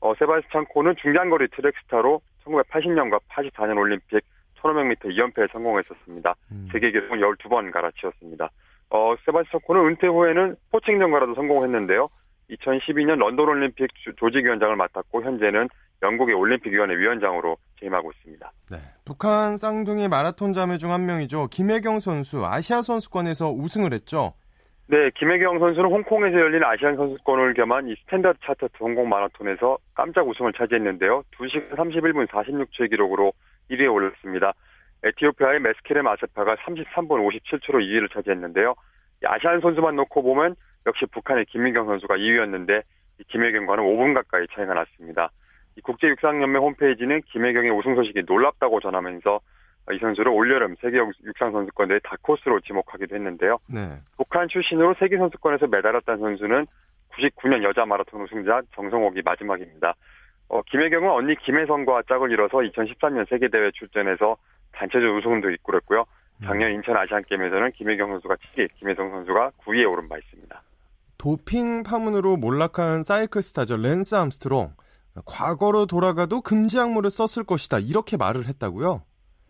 [0.00, 4.24] 어, 세바스찬 코는 중장거리 트랙 스타로 1980년과 84년 올림픽
[4.60, 6.34] 1500m 2연패에 성공했었습니다.
[6.52, 6.68] 음.
[6.72, 8.50] 세계 기록은 12번 갈아치웠습니다.
[8.90, 12.08] 어, 세바스찬 코는 은퇴 후에는 포칭전가라도 성공했는데요.
[12.50, 15.68] 2012년 런던 올림픽 조직위원장을 맡았고 현재는
[16.02, 18.50] 영국의 올림픽위원회 위원장으로 재임하고 있습니다.
[18.70, 21.46] 네, 북한 쌍둥이 마라톤 자매 중 한 명이죠.
[21.52, 24.32] 김혜경 선수 아시아 선수권에서 우승을 했죠.
[24.88, 30.52] 네, 김혜경 선수는 홍콩에서 열린 아시안 선수권을 겸한 이 스탠다드 차타드 홍콩 마라톤에서 깜짝 우승을
[30.54, 31.22] 차지했는데요.
[31.38, 33.32] 2시간 31분 46초의 기록으로
[33.70, 34.52] 1위에 올랐습니다.
[35.02, 38.74] 에티오피아의 메스케렘 아세파가 33분 57초로 2위를 차지했는데요.
[39.24, 42.82] 아시안 선수만 놓고 보면 역시 북한의 김민경 선수가 2위였는데
[43.28, 45.30] 김혜경과는 5분 가까이 차이가 났습니다.
[45.82, 49.40] 국제육상연맹 홈페이지는 김혜경의 우승 소식이 놀랍다고 전하면서
[49.92, 53.58] 이 선수를 올여름 세계 육상 선수권대회 다크호스로 지목하기도 했는데요.
[53.66, 53.98] 네.
[54.16, 56.66] 북한 출신으로 세계 선수권에서 메달을 딴 선수는
[57.12, 59.94] 99년 여자 마라톤 우승자 정성옥이 마지막입니다.
[60.48, 64.36] 어, 김혜경은 언니 김혜성과 짝을 이뤄서 2013년 세계대회 출전해서
[64.72, 66.04] 단체전 우승도 이끌었고요.
[66.44, 70.62] 작년 인천 아시안게임에서는 김혜경 선수가 7위, 김혜성 선수가 9위에 오른 바 있습니다.
[71.18, 74.72] 도핑 파문으로 몰락한 사이클 스타죠 랜스 암스트롱.
[75.26, 77.78] 과거로 돌아가도 금지 약물을 썼을 것이다.
[77.80, 79.02] 이렇게 말을 했다고요?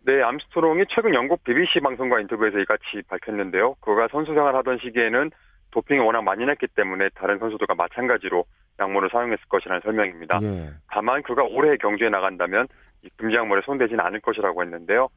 [0.05, 3.75] 네, 암스트롱이 최근 영국 BBC 방송과 인터뷰에서 이같이 밝혔는데요.
[3.75, 5.31] 그가 선수 생활하던 시기에는
[5.71, 8.43] 도핑이 워낙 만연했기 때문에 다른 선수들과 마찬가지로
[8.79, 10.39] 약물을 사용했을 것이라는 설명입니다.
[10.41, 10.69] 예.
[10.89, 12.67] 다만 그가 올해 경주에 나간다면
[13.17, 15.09] 금지 약물에 손대지는 않을 것이라고 했는데요.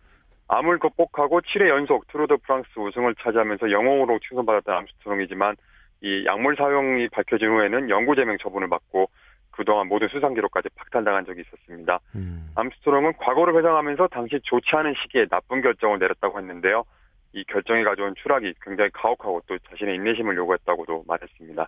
[0.49, 5.57] 암을 극복하고 7회 연속 투르 드 프랑스 우승을 차지하면서 영웅으로 칭송받았던 암스트롱이지만
[6.03, 9.09] 이 약물 사용이 밝혀진 후에는 영구 제명 처분을 받고
[9.51, 12.01] 그동안 모든 수상 기록까지 박탈당한 적이 있었습니다.
[12.17, 12.51] 음.
[12.57, 16.85] 암스트롱은 과거를 회상하면서 당시 좋지 않은 시기에 나쁜 결정을 내렸다고 했는데요.
[17.33, 21.67] 이 결정이 가져온 추락이 굉장히 가혹하고 또 자신의 인내심을 요구했다고도 말했습니다.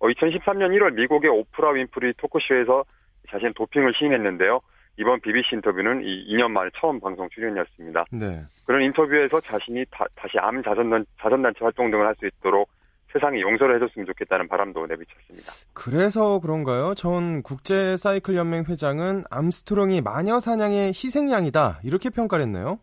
[0.00, 2.84] 어, 2013년 1월 미국의 오프라 윈프리 토크쇼에서
[3.28, 4.60] 자신 도핑을 시인했는데요.
[4.96, 8.04] 이번 BBC 인터뷰는 이 2년 만에 처음 방송 출연이었습니다.
[8.12, 8.42] 네.
[8.64, 12.68] 그런 인터뷰에서 자신이 다, 시암 자선단, 자선단체 활동 등을 할 수 있도록
[13.12, 15.52] 세상이 용서를 해줬으면 좋겠다는 바람도 내비쳤습니다.
[15.72, 16.94] 그래서 그런가요?
[16.96, 22.80] 전 국제 사이클 연맹 회장은 암스트롱이 마녀 사냥의 희생양이다 이렇게 평가를 했나요?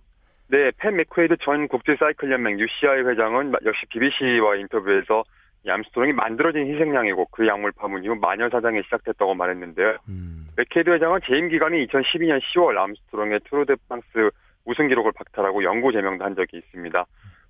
[0.47, 5.23] 네, 팻 맥퀘이드 전 국제 사이클 연맹 UCI 회장은 역시 BBC와 인터뷰에서 이
[5.67, 9.97] 암스트롱이 만들어진 희생양이고 그 약물 파문 이후 마녀 사냥이 시작됐다고 말했는데요.
[10.09, 10.47] 음.
[10.57, 14.31] 맥퀘이드 회장은 재임 기간인 2012년 10월 암스트롱의 투르 드 프랑스
[14.65, 17.05] 우승 기록을 박탈하고 영구 제명도 한 적이 있습니다.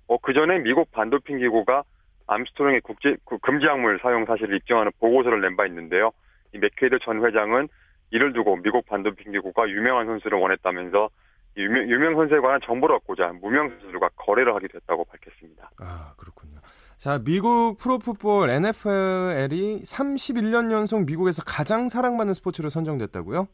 [0.08, 1.82] 어, 그 전에 미국 반도핑 기구가
[2.26, 6.10] 암스트롱의 국제 그 금지 약물 사용 사실을 입증하는 보고서를 낸 바 있는데요.
[6.54, 7.68] 이 맥퀘이드 전 회장은
[8.10, 11.08] 이를 두고 미국 반도핑 기구가 유명한 선수를 원했다면서
[11.56, 15.70] 유명, 유명 선수에 관한 정보를 얻고자 무명 선수들과 거래를 하게 됐다고 밝혔습니다.
[15.80, 16.58] 아 그렇군요.
[17.02, 23.48] 자 미국 프로풋볼 NFL이 31년 연속 미국에서 가장 사랑받는 스포츠로 선정됐다고요?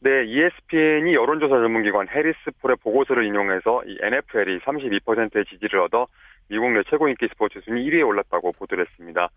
[0.00, 6.06] 네, ESPN이 여론조사 전문기관 해리스폴의 보고서를 인용해서 이 NFL이 32%의 지지를 얻어
[6.48, 9.28] 미국 내 최고 인기 스포츠 순위 1위에 올랐다고 보도를 했습니다.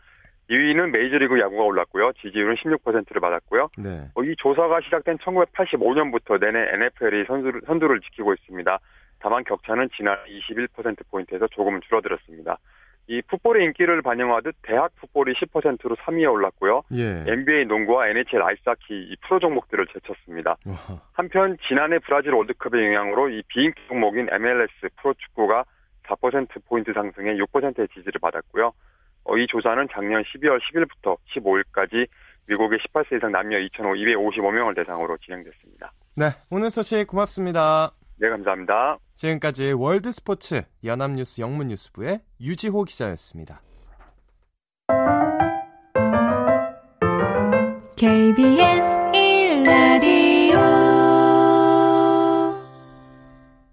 [0.50, 2.14] 2위는 메이저리그 야구가 올랐고요.
[2.22, 3.72] 지지율은 16%를 받았고요.
[3.78, 4.08] 네.
[4.16, 8.80] 어, 이 조사가 시작된 1985년부터 내내 NFL이 선두를, 선두를 지키고 있습니다.
[9.20, 10.16] 다만 격차는 지난
[10.48, 12.58] 21%포인트에서 조금 줄어들었습니다.
[13.10, 16.84] 이 풋볼의 인기를 반영하듯 대학 풋볼이 10%로 3위에 올랐고요.
[16.94, 17.26] 예.
[17.28, 20.58] NBA 농구와 NHL 아이스하키 이 프로 종목들을 제쳤습니다.
[21.14, 25.66] 한편 지난해 브라질 월드컵의 영향으로 이 비인기 종목인 MLS 프로축구가
[26.04, 28.72] 4%포인트 상승해 6%의 지지를 받았고요.
[29.24, 32.08] 어, 이 조사는 작년 12월 10일부터 15일까지
[32.46, 35.92] 미국의 18세 이상 남녀 2,255명을 대상으로 진행됐습니다.
[36.16, 37.92] 네, 오늘 소식 고맙습니다.
[38.22, 38.98] 네, 감사합니다.
[39.14, 43.62] 지금까지 월드 스포츠 연합뉴스 영문뉴스부의 유지호 기자였습니다.
[47.96, 50.60] KBS 1라디오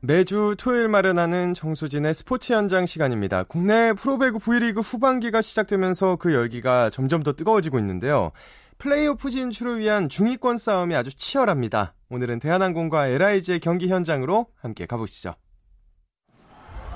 [0.00, 3.42] 매주 토요일 마련하는 정수진의 스포츠 현장 시간입니다.
[3.42, 8.30] 국내 프로배구 V리그 후반기가 시작되면서 그 열기가 점점 더 뜨거워지고 있는데요.
[8.78, 11.95] 플레이오프 진출을 위한 중위권 싸움이 아주 치열합니다.
[12.08, 15.34] 오늘은 대한항공과 LIG의 경기 현장으로 함께 가보시죠.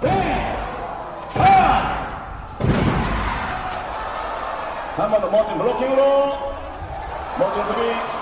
[0.02, 0.08] 네.
[4.96, 6.06] 한번 더 멋진 블로킹으로
[7.38, 8.20] 멋진 수비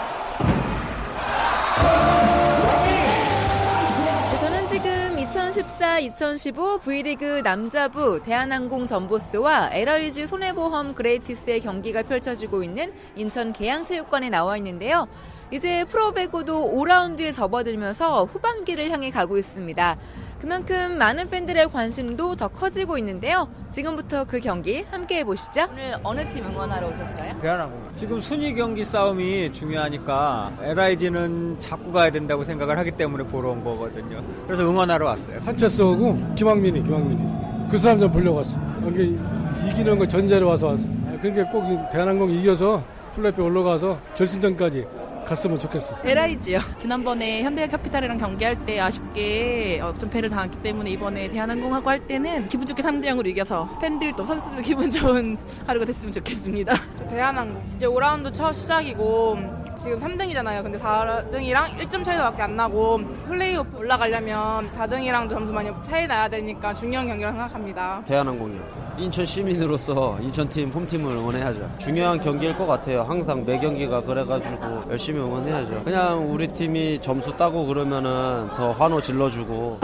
[4.71, 14.57] 지금 2014-2015 V리그 남자부 대한항공 전보스와 LIG 손해보험 그레이티스의 경기가 펼쳐지고 있는 인천 계양체육관에 나와
[14.59, 15.09] 있는데요.
[15.51, 19.97] 이제 프로배구도 5라운드에 접어들면서 후반기를 향해 가고 있습니다.
[20.41, 23.49] 그만큼 많은 팬들의 관심도 더 커지고 있는데요.
[23.71, 25.67] 지금부터 그 경기 함께 해보시죠.
[25.73, 27.41] 오늘 어느 팀 응원하러 오셨어요?
[27.41, 27.89] 대한항공.
[27.97, 34.23] 지금 순위 경기 싸움이 중요하니까 LIG는 잡고 가야 된다고 생각을 하기 때문에 보러 온 거거든요.
[34.47, 35.41] 그래서 응원하러 왔어요.
[35.41, 37.69] 산체스하고 김학민이, 김학민이.
[37.71, 38.59] 그 사람 좀 보려고 왔어.
[38.85, 39.19] 여기
[39.67, 40.89] 이기는 거 전제로 와서 왔어.
[41.21, 42.83] 그러니까 꼭 대한항공 이겨서
[43.15, 44.87] 플레이오프 올라가서 결승전까지
[45.29, 45.97] 갔으면 좋겠어.
[46.05, 46.61] LIG요.
[46.79, 52.67] 지난번에 현대캐피탈이랑 경기할 때 아쉽게 어, 좀 배를 당했기 때문에 이번에 대한항공하고 할 때는 기분
[52.67, 55.37] 좋게 3대 0으로 이겨서 팬들도 선수들 기분 좋은
[55.67, 56.75] 하루가 됐으면 좋겠습니다.
[57.11, 60.63] 대한항공 이제 5라운드 첫 시작이고 지금 3등이잖아요.
[60.65, 67.07] 근데 4등이랑 1점 차이도밖에 안 나고 플레이오프 올라가려면 4등이랑도 점수 많이 차이 나야 되니까 중요한
[67.07, 68.03] 경기라고 생각합니다.
[68.05, 68.61] 대한항공이요.
[68.99, 71.71] 인천 시민으로서 인천팀 홈팀을 응원해야죠.
[71.79, 73.03] 중요한 경기일 것 같아요.
[73.03, 75.85] 항상 매 경기가 그래가지고 열심히 응원해야죠.
[75.85, 79.79] 그냥 우리 팀이 점수 따고 그러면은 더 환호 질러주고.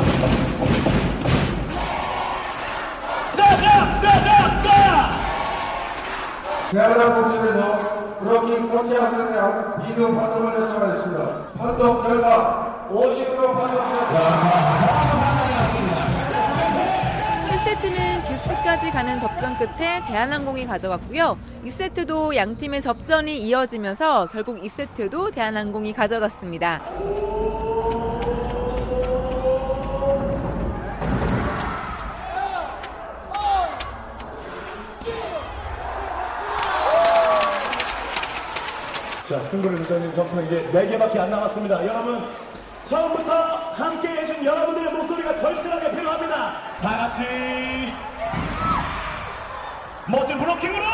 [6.73, 7.84] 대한항공 측에서
[8.27, 11.53] 학생에 대한 비등 판독을 요청하였습니다.
[11.59, 14.95] 판독 결과 50으로 판독되었습니다.
[17.51, 21.39] 1세트는 듀스까지 가는 접전 끝에 대한항공이 가져갔고요.
[21.65, 26.83] 2세트도 양 팀의 접전이 이어지면서 결국 2세트도 대한항공이 가져갔습니다.
[39.35, 41.85] 자, 승부를 던는 점수는 이제 4개밖에 안 남았습니다.
[41.85, 42.25] 여러분,
[42.85, 43.33] 처음부터
[43.73, 46.53] 함께 해준 여러분들의 목소리가 절실하게 필요합니다.
[46.81, 47.23] 다 같이
[50.07, 50.85] 멋진 블로킹으로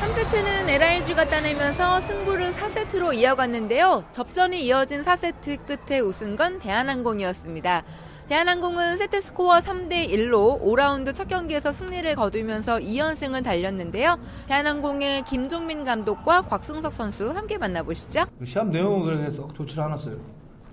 [0.00, 4.06] 3세트는 LIG가 따내면서 승부를 4세트로 이어갔는데요.
[4.10, 7.84] 접전이 이어진 4세트 끝에 우승 건 대한항공이었습니다.
[8.28, 14.18] 대한항공은 세트 스코어 3대 1로 5라운드 첫 경기에서 승리를 거두면서 2연승을 달렸는데요.
[14.48, 18.24] 대한항공의 김종민 감독과 곽승석 선수 함께 만나보시죠.
[18.44, 20.16] 시합 내용은 그렇게 썩 좋지 않았어요.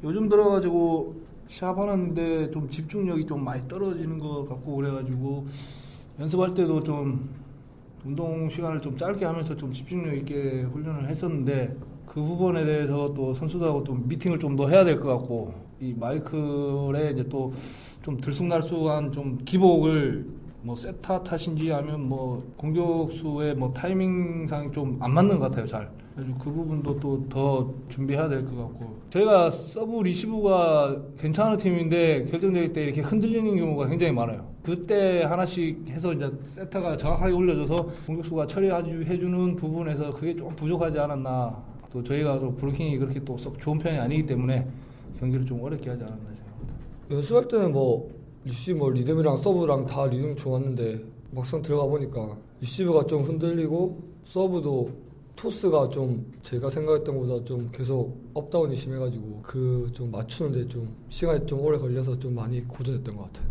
[0.03, 1.15] 요즘 들어가지고
[1.47, 5.47] 시합 하는데 좀 집중력이 좀 많이 떨어지는 것 같고 그래가지고
[6.19, 7.29] 연습할 때도 좀
[8.03, 11.73] 운동 시간을 좀 짧게 하면서 좀 집중력 있게 훈련을 했었는데
[12.05, 17.11] 그 부분에 대해서 또 선수들하고 좀 미팅을 좀 더 해야 될 것 같고 이 마이클에
[17.11, 17.51] 이제 또
[18.05, 20.27] 좀 들쑥날쑥한 좀 기복을
[20.61, 25.89] 뭐 세터 탓인지 아니면 뭐 공격수의 뭐 타이밍상 좀 안 맞는 것 같아요 잘.
[26.15, 32.71] 그래서 그 부분도 또 더 준비해야 될 것 같고 저희가 서브 리시브가 괜찮은 팀인데 결정적일
[32.73, 34.45] 때 이렇게 흔들리는 경우가 굉장히 많아요.
[34.61, 41.57] 그때 하나씩 해서 이제 세터가 정확하게 올려줘서 공격수가 처리해주는 부분에서 그게 좀 부족하지 않았나.
[41.91, 44.67] 또 저희가 또 블로킹이 그렇게 또 썩 좋은 편이 아니기 때문에
[45.19, 46.75] 경기를 좀 어렵게 하지 않았나 생각합니다.
[47.11, 48.09] 연습할 때는 뭐
[48.45, 54.89] 리시브 뭐 리듬이랑 서브랑 다 리듬 좋았는데 막상 들어가 보니까 리시브가 좀 흔들리고 서브도
[55.35, 61.45] 토스가 좀 제가 생각했던 것보다 좀 계속 up down이 심해가지고 그 좀 맞추는데 좀 시간이
[61.45, 63.47] 좀 오래 걸려서 좀 많이 고전했던 것 같아요.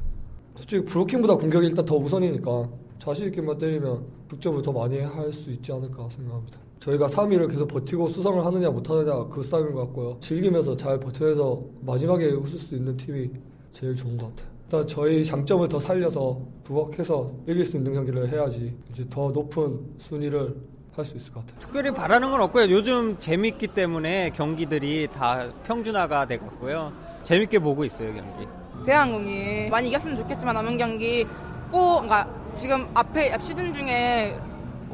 [0.56, 5.72] 솔직히 블로킹보다 공격이 일단 더 우선이니까 자신 있게만 때리면 득점을 더 많이 할 수 있지
[5.72, 6.58] 않을까 생각합니다.
[6.84, 10.18] 저희가 3위를 계속 버티고 수성을 하느냐 못하느냐 그 싸움인 것 같고요.
[10.20, 13.30] 즐기면서 잘 버텨서 마지막에 웃을 수 있는 팀이
[13.72, 14.54] 제일 좋은 것 같아요.
[14.64, 20.54] 일단 저희 장점을 더 살려서 부각해서 이길 수 있는 경기를 해야지 이제 더 높은 순위를
[20.94, 21.58] 할 수 있을 것 같아요.
[21.58, 22.70] 특별히 바라는 건 없고요.
[22.70, 26.92] 요즘 재밌기 때문에 경기들이 다 평준화가 돼갔고요.
[27.24, 28.46] 재밌게 보고 있어요 경기.
[28.86, 31.24] 대한항공이 많이 이겼으면 좋겠지만 남은 경기
[31.70, 34.38] 꼭 그러니까 지금 앞에 시즌 중에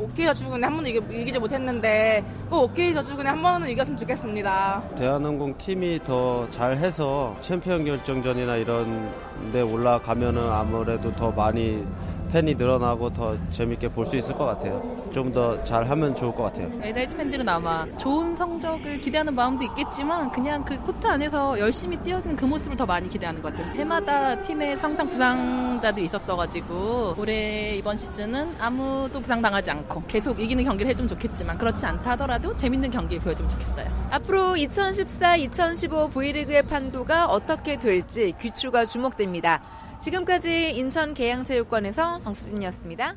[0.00, 4.82] 오케이 저축은에 한 번도 이기, 지 못했는데 꼭 오케이 저축은에 한 번은 이겼으면 좋겠습니다.
[4.96, 9.12] 대한항공 팀이 더 잘해서 챔피언 결정전이나 이런
[9.52, 11.84] 데 올라가면은 아무래도 더 많이
[12.31, 14.81] 팬이 늘어나고 더 재밌게 볼 수 있을 것 같아요.
[15.12, 16.71] 좀 더 잘하면 좋을 것 같아요.
[16.83, 22.45] LIG 팬들은 아마 좋은 성적을 기대하는 마음도 있겠지만 그냥 그 코트 안에서 열심히 뛰어주는 그
[22.45, 23.73] 모습을 더 많이 기대하는 것 같아요.
[23.75, 31.09] 해마다 팀에 항상 부상자도 있었어가지고 올해 이번 시즌은 아무도 부상당하지 않고 계속 이기는 경기를 해주면
[31.09, 33.87] 좋겠지만 그렇지 않다 하더라도 재밌는 경기 보여주면 좋겠어요.
[34.11, 39.61] 앞으로 2014-2015 V리그의 판도가 어떻게 될지 귀추가 주목됩니다.
[40.00, 43.16] 지금까지 인천 계양체육관에서 정수진이었습니다.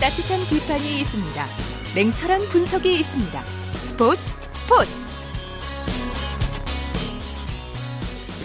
[0.00, 1.44] 따뜻한 비판이 있습니다.
[1.96, 3.44] 냉철한 분석이 있습니다.
[3.46, 4.20] 스포츠
[4.54, 5.07] 스포츠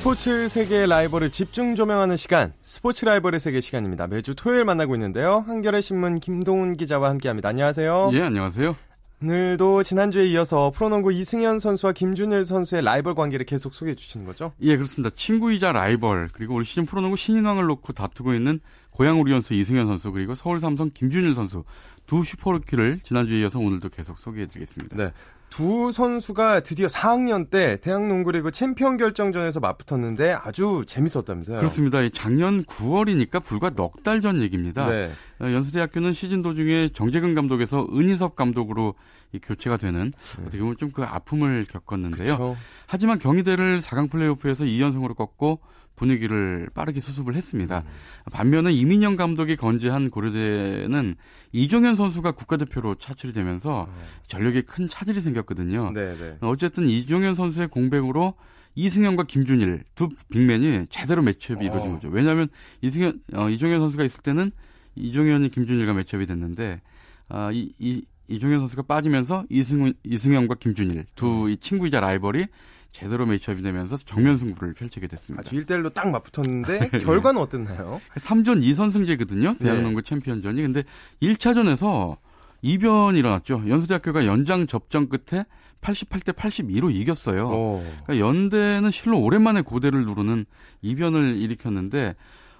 [0.03, 4.05] 스포츠 세계의 라이벌을 집중 조명하는 시간, 스포츠 라이벌의 세계 시간입니다.
[4.07, 5.45] 매주 토요일 만나고 있는데요.
[5.47, 7.47] 한겨레 신문 김동훈 기자와 함께합니다.
[7.47, 8.09] 안녕하세요.
[8.11, 8.75] 예, 안녕하세요.
[9.23, 14.51] 오늘도 지난주에 이어서 프로농구 이승현 선수와 김준일 선수의 라이벌 관계를 계속 소개해 주시는 거죠?
[14.59, 15.15] 예, 그렇습니다.
[15.15, 20.35] 친구이자 라이벌, 그리고 올 시즌 프로농구 신인왕을 놓고 다투고 있는 고양 오리온스 이승현 선수, 그리고
[20.35, 21.63] 서울 삼성 김준일 선수
[22.05, 24.95] 두 슈퍼루키를 지난주에 이어서 오늘도 계속 소개해 드리겠습니다.
[24.95, 25.11] 네.
[25.49, 31.57] 두 선수가 드디어 4학년 때 대학농구리그 챔피언 결정전에서 맞붙었는데 아주 재밌었다면서요?
[31.57, 31.99] 그렇습니다.
[32.09, 34.89] 작년 9월이니까 불과 넉 달 전 얘기입니다.
[34.89, 35.11] 네.
[35.39, 38.95] 어, 연수대학교는 시즌 도중에 정재근 감독에서 은희섭 감독으로
[39.43, 40.11] 교체가 되는
[40.41, 42.29] 어떻게 보면 좀 그 아픔을 겪었는데요.
[42.29, 42.57] 그쵸.
[42.87, 45.59] 하지만 경희대를 4강 플레이오프에서 2연승으로 꺾고
[45.95, 47.83] 분위기를 빠르게 수습을 했습니다.
[48.31, 51.15] 반면에 이민영 감독이 건재한 고려대는
[51.51, 53.87] 이종현 선수가 국가대표로 차출이 되면서
[54.27, 55.91] 전력에 큰 차질이 생겼거든요.
[55.93, 56.37] 네, 네.
[56.41, 58.33] 어쨌든 이종현 선수의 공백으로
[58.75, 61.93] 이승현과 김준일 두 빅맨이 제대로 매치업이 이루어진 어.
[61.95, 62.09] 거죠.
[62.09, 62.47] 왜냐하면
[62.81, 64.51] 이승현, 어, 이종현 선수가 있을 때는
[64.95, 66.81] 이종현이 김준일과 매치업이 됐는데
[67.29, 72.45] 아, 이, 이 이종현 선수가 빠지면서 이승, 이승현과 김준일 두 이 친구이자 라이벌이
[72.93, 75.41] 제대로 매치업이 되면서 정면 승부를 펼치게 됐습니다.
[75.41, 77.99] 아주 1대1로 딱 맞붙었는데 결과는 어땠나요?
[78.15, 79.59] 3전 2선승제거든요.
[79.59, 80.61] 대학농구 챔피언전이.
[80.61, 80.83] 근데
[81.21, 82.17] 1차전에서
[82.61, 83.63] 이변이 일어났죠.
[83.67, 85.43] 연수대학교가 연장 접전 끝에
[85.81, 87.83] 88대 82로 이겼어요.
[88.05, 90.45] 그러니까 연대는 실로 오랜만에 고대를 누르는
[90.81, 92.15] 이변을 일으켰는데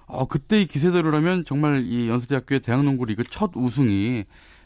[0.06, 4.24] 어, 그때 이 기세대로라면 정말 이 연세대학교의 대학농구 리그 첫 우승이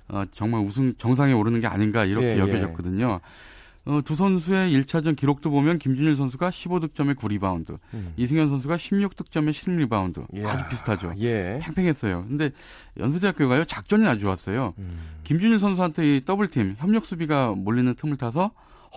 [0.09, 2.39] 어, 정말 우승 정상에 오르는 게 아닌가 이렇게 예, 예.
[2.39, 3.21] 여겨졌거든요.
[3.87, 8.13] 어, 두 선수의 1차전 기록도 보면 김준일 선수가 15득점에 9리바운드, 음.
[8.17, 10.27] 이승현 선수가 16득점에 10리바운드.
[10.37, 11.15] 이야, 아주 비슷하죠.
[11.21, 11.59] 예.
[11.63, 12.25] 팽팽했어요.
[12.29, 12.51] 근데
[12.99, 14.75] 연세대학교가요, 작전이 아주 좋았어요.
[14.79, 14.95] 음.
[15.25, 18.51] 김준일 선수한테 이 더블팀, 협력 수비가 몰리는 틈을 타서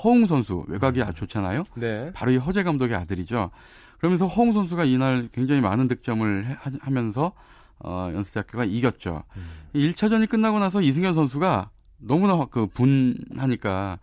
[0.03, 1.63] 허웅 선수, 외곽이 아주 좋잖아요.
[1.75, 2.11] 네.
[2.13, 3.49] 바로 이 허재 감독의 아들이죠.
[3.97, 7.31] 그러면서 허웅 선수가 이날 굉장히 많은 득점을 해- 하- 하면서
[7.83, 9.23] 어, 연수대학교가 이겼죠.
[9.37, 9.45] 음.
[9.73, 13.99] 이 1차전이 끝나고 나서 이승현 선수가 너무나 확- 그 분하니까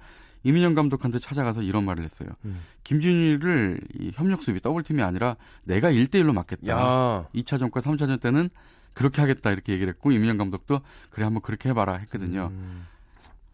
[0.48, 2.30] 이민영 감독한테 찾아가서 이런 말을 했어요.
[2.46, 2.60] 음.
[2.84, 6.72] 김준일을 이 협력 수비 더블 팀이 아니라 내가 1대1로 맡겠다.
[6.72, 7.26] 야.
[7.34, 8.48] 2차전과 3차전 때는
[8.94, 10.80] 그렇게 하겠다 이렇게 얘기를 했고 이민영 감독도
[11.10, 12.48] 그래 한번 그렇게 해봐라 했거든요.
[12.50, 12.86] 음.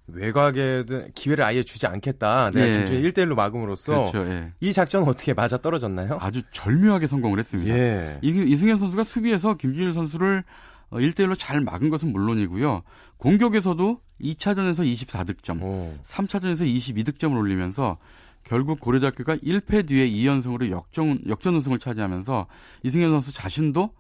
[0.06, 2.50] 외곽에 기회를 아예 주지 않겠다.
[2.50, 2.72] 내가 예.
[2.72, 4.30] 김준일 1대1로 막음으로써 그렇죠.
[4.30, 4.52] 예.
[4.60, 6.18] 이 작전은 어떻게 맞아 떨어졌나요?
[6.20, 7.74] 아주 절묘하게 성공을 했습니다.
[7.74, 8.18] 예.
[8.22, 10.44] 이, 이승현 선수가 수비에서 김준일 선수를
[10.90, 12.82] 어, 1대1로 잘 막은 것은 물론이고요.
[13.18, 15.94] 공격에서도 2차전에서 24득점, 오.
[16.04, 17.98] 3차전에서 22득점을 올리면서
[18.44, 22.46] 결국 고려대학교가 1패 뒤에 2연승으로 역전, 역전 우승을 차지하면서
[22.82, 23.90] 이승현 선수 자신도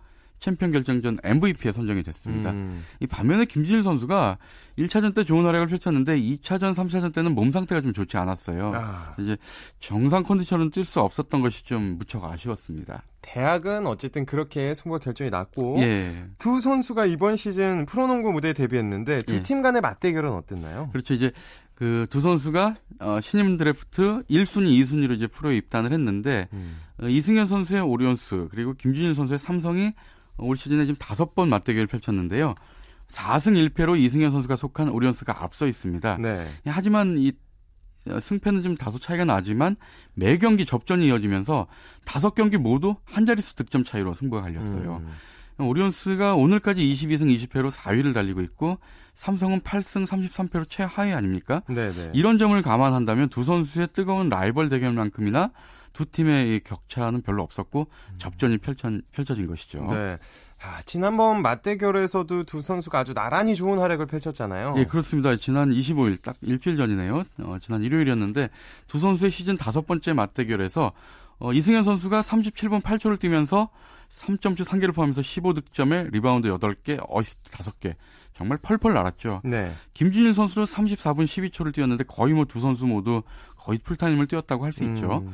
[0.44, 2.50] 챔피언 결정전 MVP에 선정이 됐습니다.
[2.50, 2.84] 음.
[3.00, 4.36] 이 반면에 김준일 선수가
[4.78, 8.72] 1차전 때 좋은 활약을 펼쳤는데 2차전, 3차전 때는 몸 상태가 좀 좋지 않았어요.
[8.74, 9.14] 아.
[9.18, 9.38] 이제
[9.78, 13.04] 정상 컨디션으로 뛸 수 없었던 것이 좀 무척 아쉬웠습니다.
[13.22, 16.26] 대학은 어쨌든 그렇게 승부가 결정이 났고 예.
[16.36, 19.42] 두 선수가 이번 시즌 프로농구 무대에 데뷔했는데 두 예.
[19.42, 20.90] 팀 간의 맞대결은 어땠나요?
[20.92, 21.14] 그렇죠.
[21.14, 21.32] 이제
[21.74, 26.78] 그 두 선수가 어, 신인 드래프트 1순위, 2순위로 이제 프로에 입단을 했는데 음.
[27.02, 29.92] 어, 이승현 선수의 오리온스 그리고 김준일 선수의 삼성이
[30.38, 32.54] 올 시즌에 지금 다섯 번 맞대결을 펼쳤는데요.
[33.08, 36.18] 4승 1패로 이승현 선수가 속한 오리온스가 앞서 있습니다.
[36.18, 36.48] 네.
[36.66, 37.32] 하지만 이
[38.10, 39.76] 어, 승패는 좀 다소 차이가 나지만
[40.14, 41.66] 매 경기 접전이 이어지면서
[42.04, 45.02] 다섯 경기 모두 한 자릿수 득점 차이로 승부가 갈렸어요.
[45.02, 45.12] 음.
[45.56, 48.78] 오리온스가 오늘까지 22승 20패로 4위를 달리고 있고
[49.14, 51.62] 삼성은 8승 33패로 최하위 아닙니까?
[51.68, 52.10] 네네.
[52.12, 55.50] 이런 점을 감안한다면 두 선수의 뜨거운 라이벌 대결만큼이나
[55.94, 57.86] 두 팀의 이 격차는 별로 없었고
[58.18, 59.78] 접전이 펼쳐, 펼쳐진 것이죠.
[59.78, 59.88] 음.
[59.88, 60.18] 네.
[60.60, 64.74] 아, 지난번 맞대결에서도 두 선수가 아주 나란히 좋은 활약을 펼쳤잖아요.
[64.78, 65.36] 예, 그렇습니다.
[65.36, 67.24] 지난 25일, 딱 일주일 전이네요.
[67.42, 68.50] 어, 지난 일요일이었는데
[68.88, 70.92] 두 선수의 시즌 다섯 번째 맞대결에서
[71.38, 73.68] 어, 이승현 선수가 37분 8초를 뛰면서
[74.10, 77.94] 3점슛 1개를 포함해서 15득점에 리바운드 8개, 어시스트 5개.
[78.32, 79.42] 정말 펄펄 날았죠.
[79.44, 79.72] 네.
[79.92, 83.22] 김준일 선수도 34분 12초를 뛰었는데 거의 뭐 두 선수 모두
[83.56, 85.24] 거의 풀타임을 뛰었다고 할수 있죠.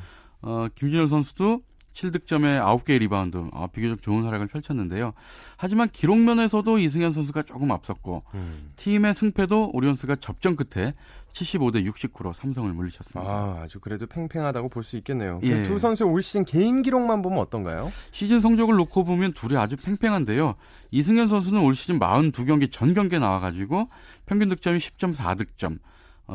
[0.44, 0.48] 음.
[0.48, 1.62] 어, 김준일 선수도
[1.94, 5.12] 7득점에 9개의 리바운드, 어, 비교적 좋은 활약을 펼쳤는데요.
[5.56, 8.70] 하지만 기록면에서도 이승현 선수가 조금 앞섰고, 음.
[8.76, 10.94] 팀의 승패도 오리온스가 접전 끝에
[11.32, 13.30] 75대 69로 삼성을 물리쳤습니다.
[13.30, 15.40] 아, 아주 그래도 팽팽하다고 볼 수 있겠네요.
[15.42, 15.62] 예.
[15.64, 17.90] 두 선수의 올 시즌 개인 기록만 보면 어떤가요?
[18.12, 20.54] 시즌 성적을 놓고 보면 둘이 아주 팽팽한데요.
[20.92, 23.88] 이승현 선수는 올 시즌 42경기 전 경기에 나와가지고
[24.26, 25.78] 평균 득점이 10.4득점, 어,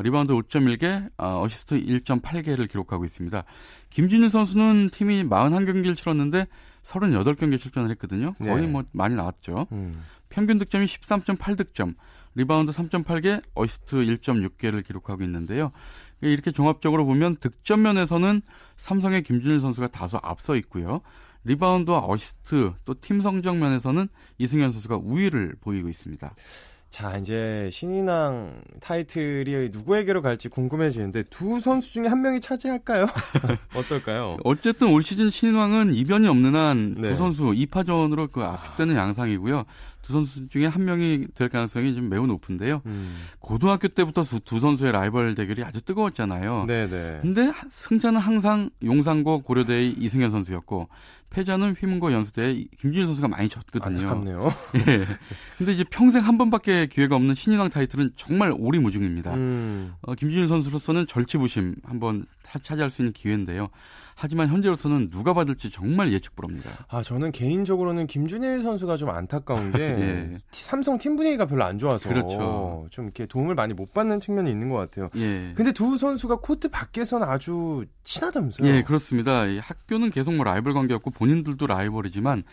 [0.01, 3.43] 리바운드 5.1개, 어, 어시스트 1.8개를 기록하고 있습니다.
[3.89, 6.47] 김준일 선수는 팀이 41경기를 치렀는데
[6.83, 8.33] 38경기에 출전을 했거든요.
[8.33, 8.67] 거의 네.
[8.67, 9.67] 뭐 많이 나왔죠.
[9.71, 10.03] 음.
[10.29, 11.95] 평균 득점이 13.8득점,
[12.35, 15.71] 리바운드 3.8개, 어시스트 1.6개를 기록하고 있는데요.
[16.21, 18.41] 이렇게 종합적으로 보면 득점 면에서는
[18.77, 21.01] 삼성의 김준일 선수가 다소 앞서 있고요.
[21.45, 24.07] 리바운드와 어시스트 또 팀 성적 면에서는
[24.39, 26.33] 이승현 선수가 우위를 보이고 있습니다.
[26.95, 33.07] 자, 이제 신인왕 타이틀이 누구에게로 갈지 궁금해지는데 두 선수 중에 한 명이 차지할까요?
[33.75, 34.37] 어떨까요?
[34.45, 37.13] 어쨌든 올 시즌 신인왕은 이변이 없는 한두 네.
[37.13, 39.65] 선수 2파전으로 그 압축되는 양상이고요.
[40.03, 42.81] 두 선수 중에 한 명이 될 가능성이 좀 매우 높은데요.
[42.85, 43.17] 음.
[43.39, 46.63] 고등학교 때부터 두 선수의 라이벌 대결이 아주 뜨거웠잖아요.
[46.65, 47.19] 네네.
[47.23, 50.87] 근데 승자는 항상 용산고 고려대의 이승현 선수였고
[51.29, 53.97] 패자는 휘문고 연수대의 김준일 선수가 많이 졌거든요.
[53.97, 54.53] 안타깝네요.
[54.87, 55.05] 예.
[55.57, 59.33] 근데 이제 평생 한 번밖에 기회가 없는 신인왕 타이틀은 정말 오리무중입니다.
[59.33, 59.93] 음.
[60.01, 63.69] 어, 김준일 선수로서는 절치부심 한번 차지할 수 있는 기회인데요.
[64.15, 66.85] 하지만 현재로서는 누가 받을지 정말 예측 불허입니다.
[66.87, 70.37] 아 저는 개인적으로는 김준일 선수가 좀 안타까운 게 예.
[70.51, 72.87] 삼성 팀 분위기가 별로 안 좋아서 그렇죠.
[72.91, 75.09] 좀 이렇게 도움을 많이 못 받는 측면이 있는 것 같아요.
[75.17, 75.53] 예.
[75.55, 78.67] 근데 두 선수가 코트 밖에서는 아주 친하다면서요?
[78.69, 79.41] 예, 그렇습니다.
[79.59, 82.43] 학교는 계속 뭐 라이벌 관계였고 본인들도 라이벌이지만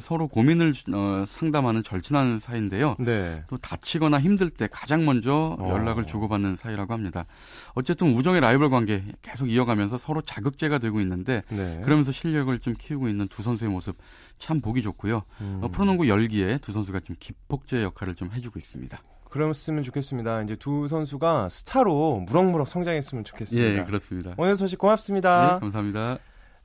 [0.00, 2.96] 서로 고민을 어, 상담하는 절친한 사이인데요.
[2.98, 3.44] 네.
[3.48, 5.68] 또 다치거나 힘들 때 가장 먼저 어.
[5.70, 6.06] 연락을 어.
[6.06, 7.26] 주고받는 사이라고 합니다.
[7.74, 11.80] 어쨌든 우정의 라이벌 관계 계속 이어가면서 서로 자극제가 되고 있는 데 네.
[11.84, 13.96] 그러면서 실력을 좀 키우고 있는 두 선수의 모습
[14.38, 15.22] 참 보기 좋고요.
[15.40, 15.60] 음.
[15.62, 18.98] 어, 프로농구 열기에 두 선수가 좀 기폭제 역할을 좀 해주고 있습니다.
[19.30, 20.42] 그랬으면 좋겠습니다.
[20.42, 23.80] 이제 두 선수가 스타로 무럭무럭 성장했으면 좋겠습니다.
[23.80, 24.34] 예, 그렇습니다.
[24.36, 25.54] 오늘 소식 고맙습니다.
[25.54, 26.18] 네, 감사합니다.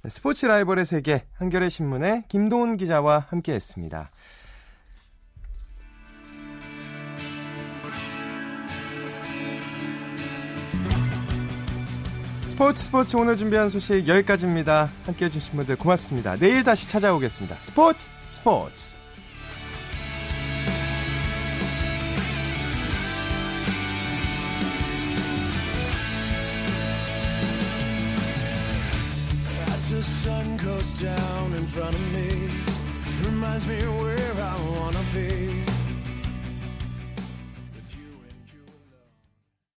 [0.04, 4.12] 네, 스포츠 라이벌의 세계 한겨레 신문의 김도훈 기자와 함께했습니다.
[12.58, 14.89] 스포츠 스포츠 오늘 준비한 소식 여기까지입니다.
[15.05, 16.36] 함께 해주신 분들 고맙습니다.
[16.38, 17.55] 내일 다시 찾아오겠습니다.
[17.60, 18.89] 스포츠 스포츠
[30.97, 32.49] down in front of me
[33.24, 35.57] reminds me where I wanna be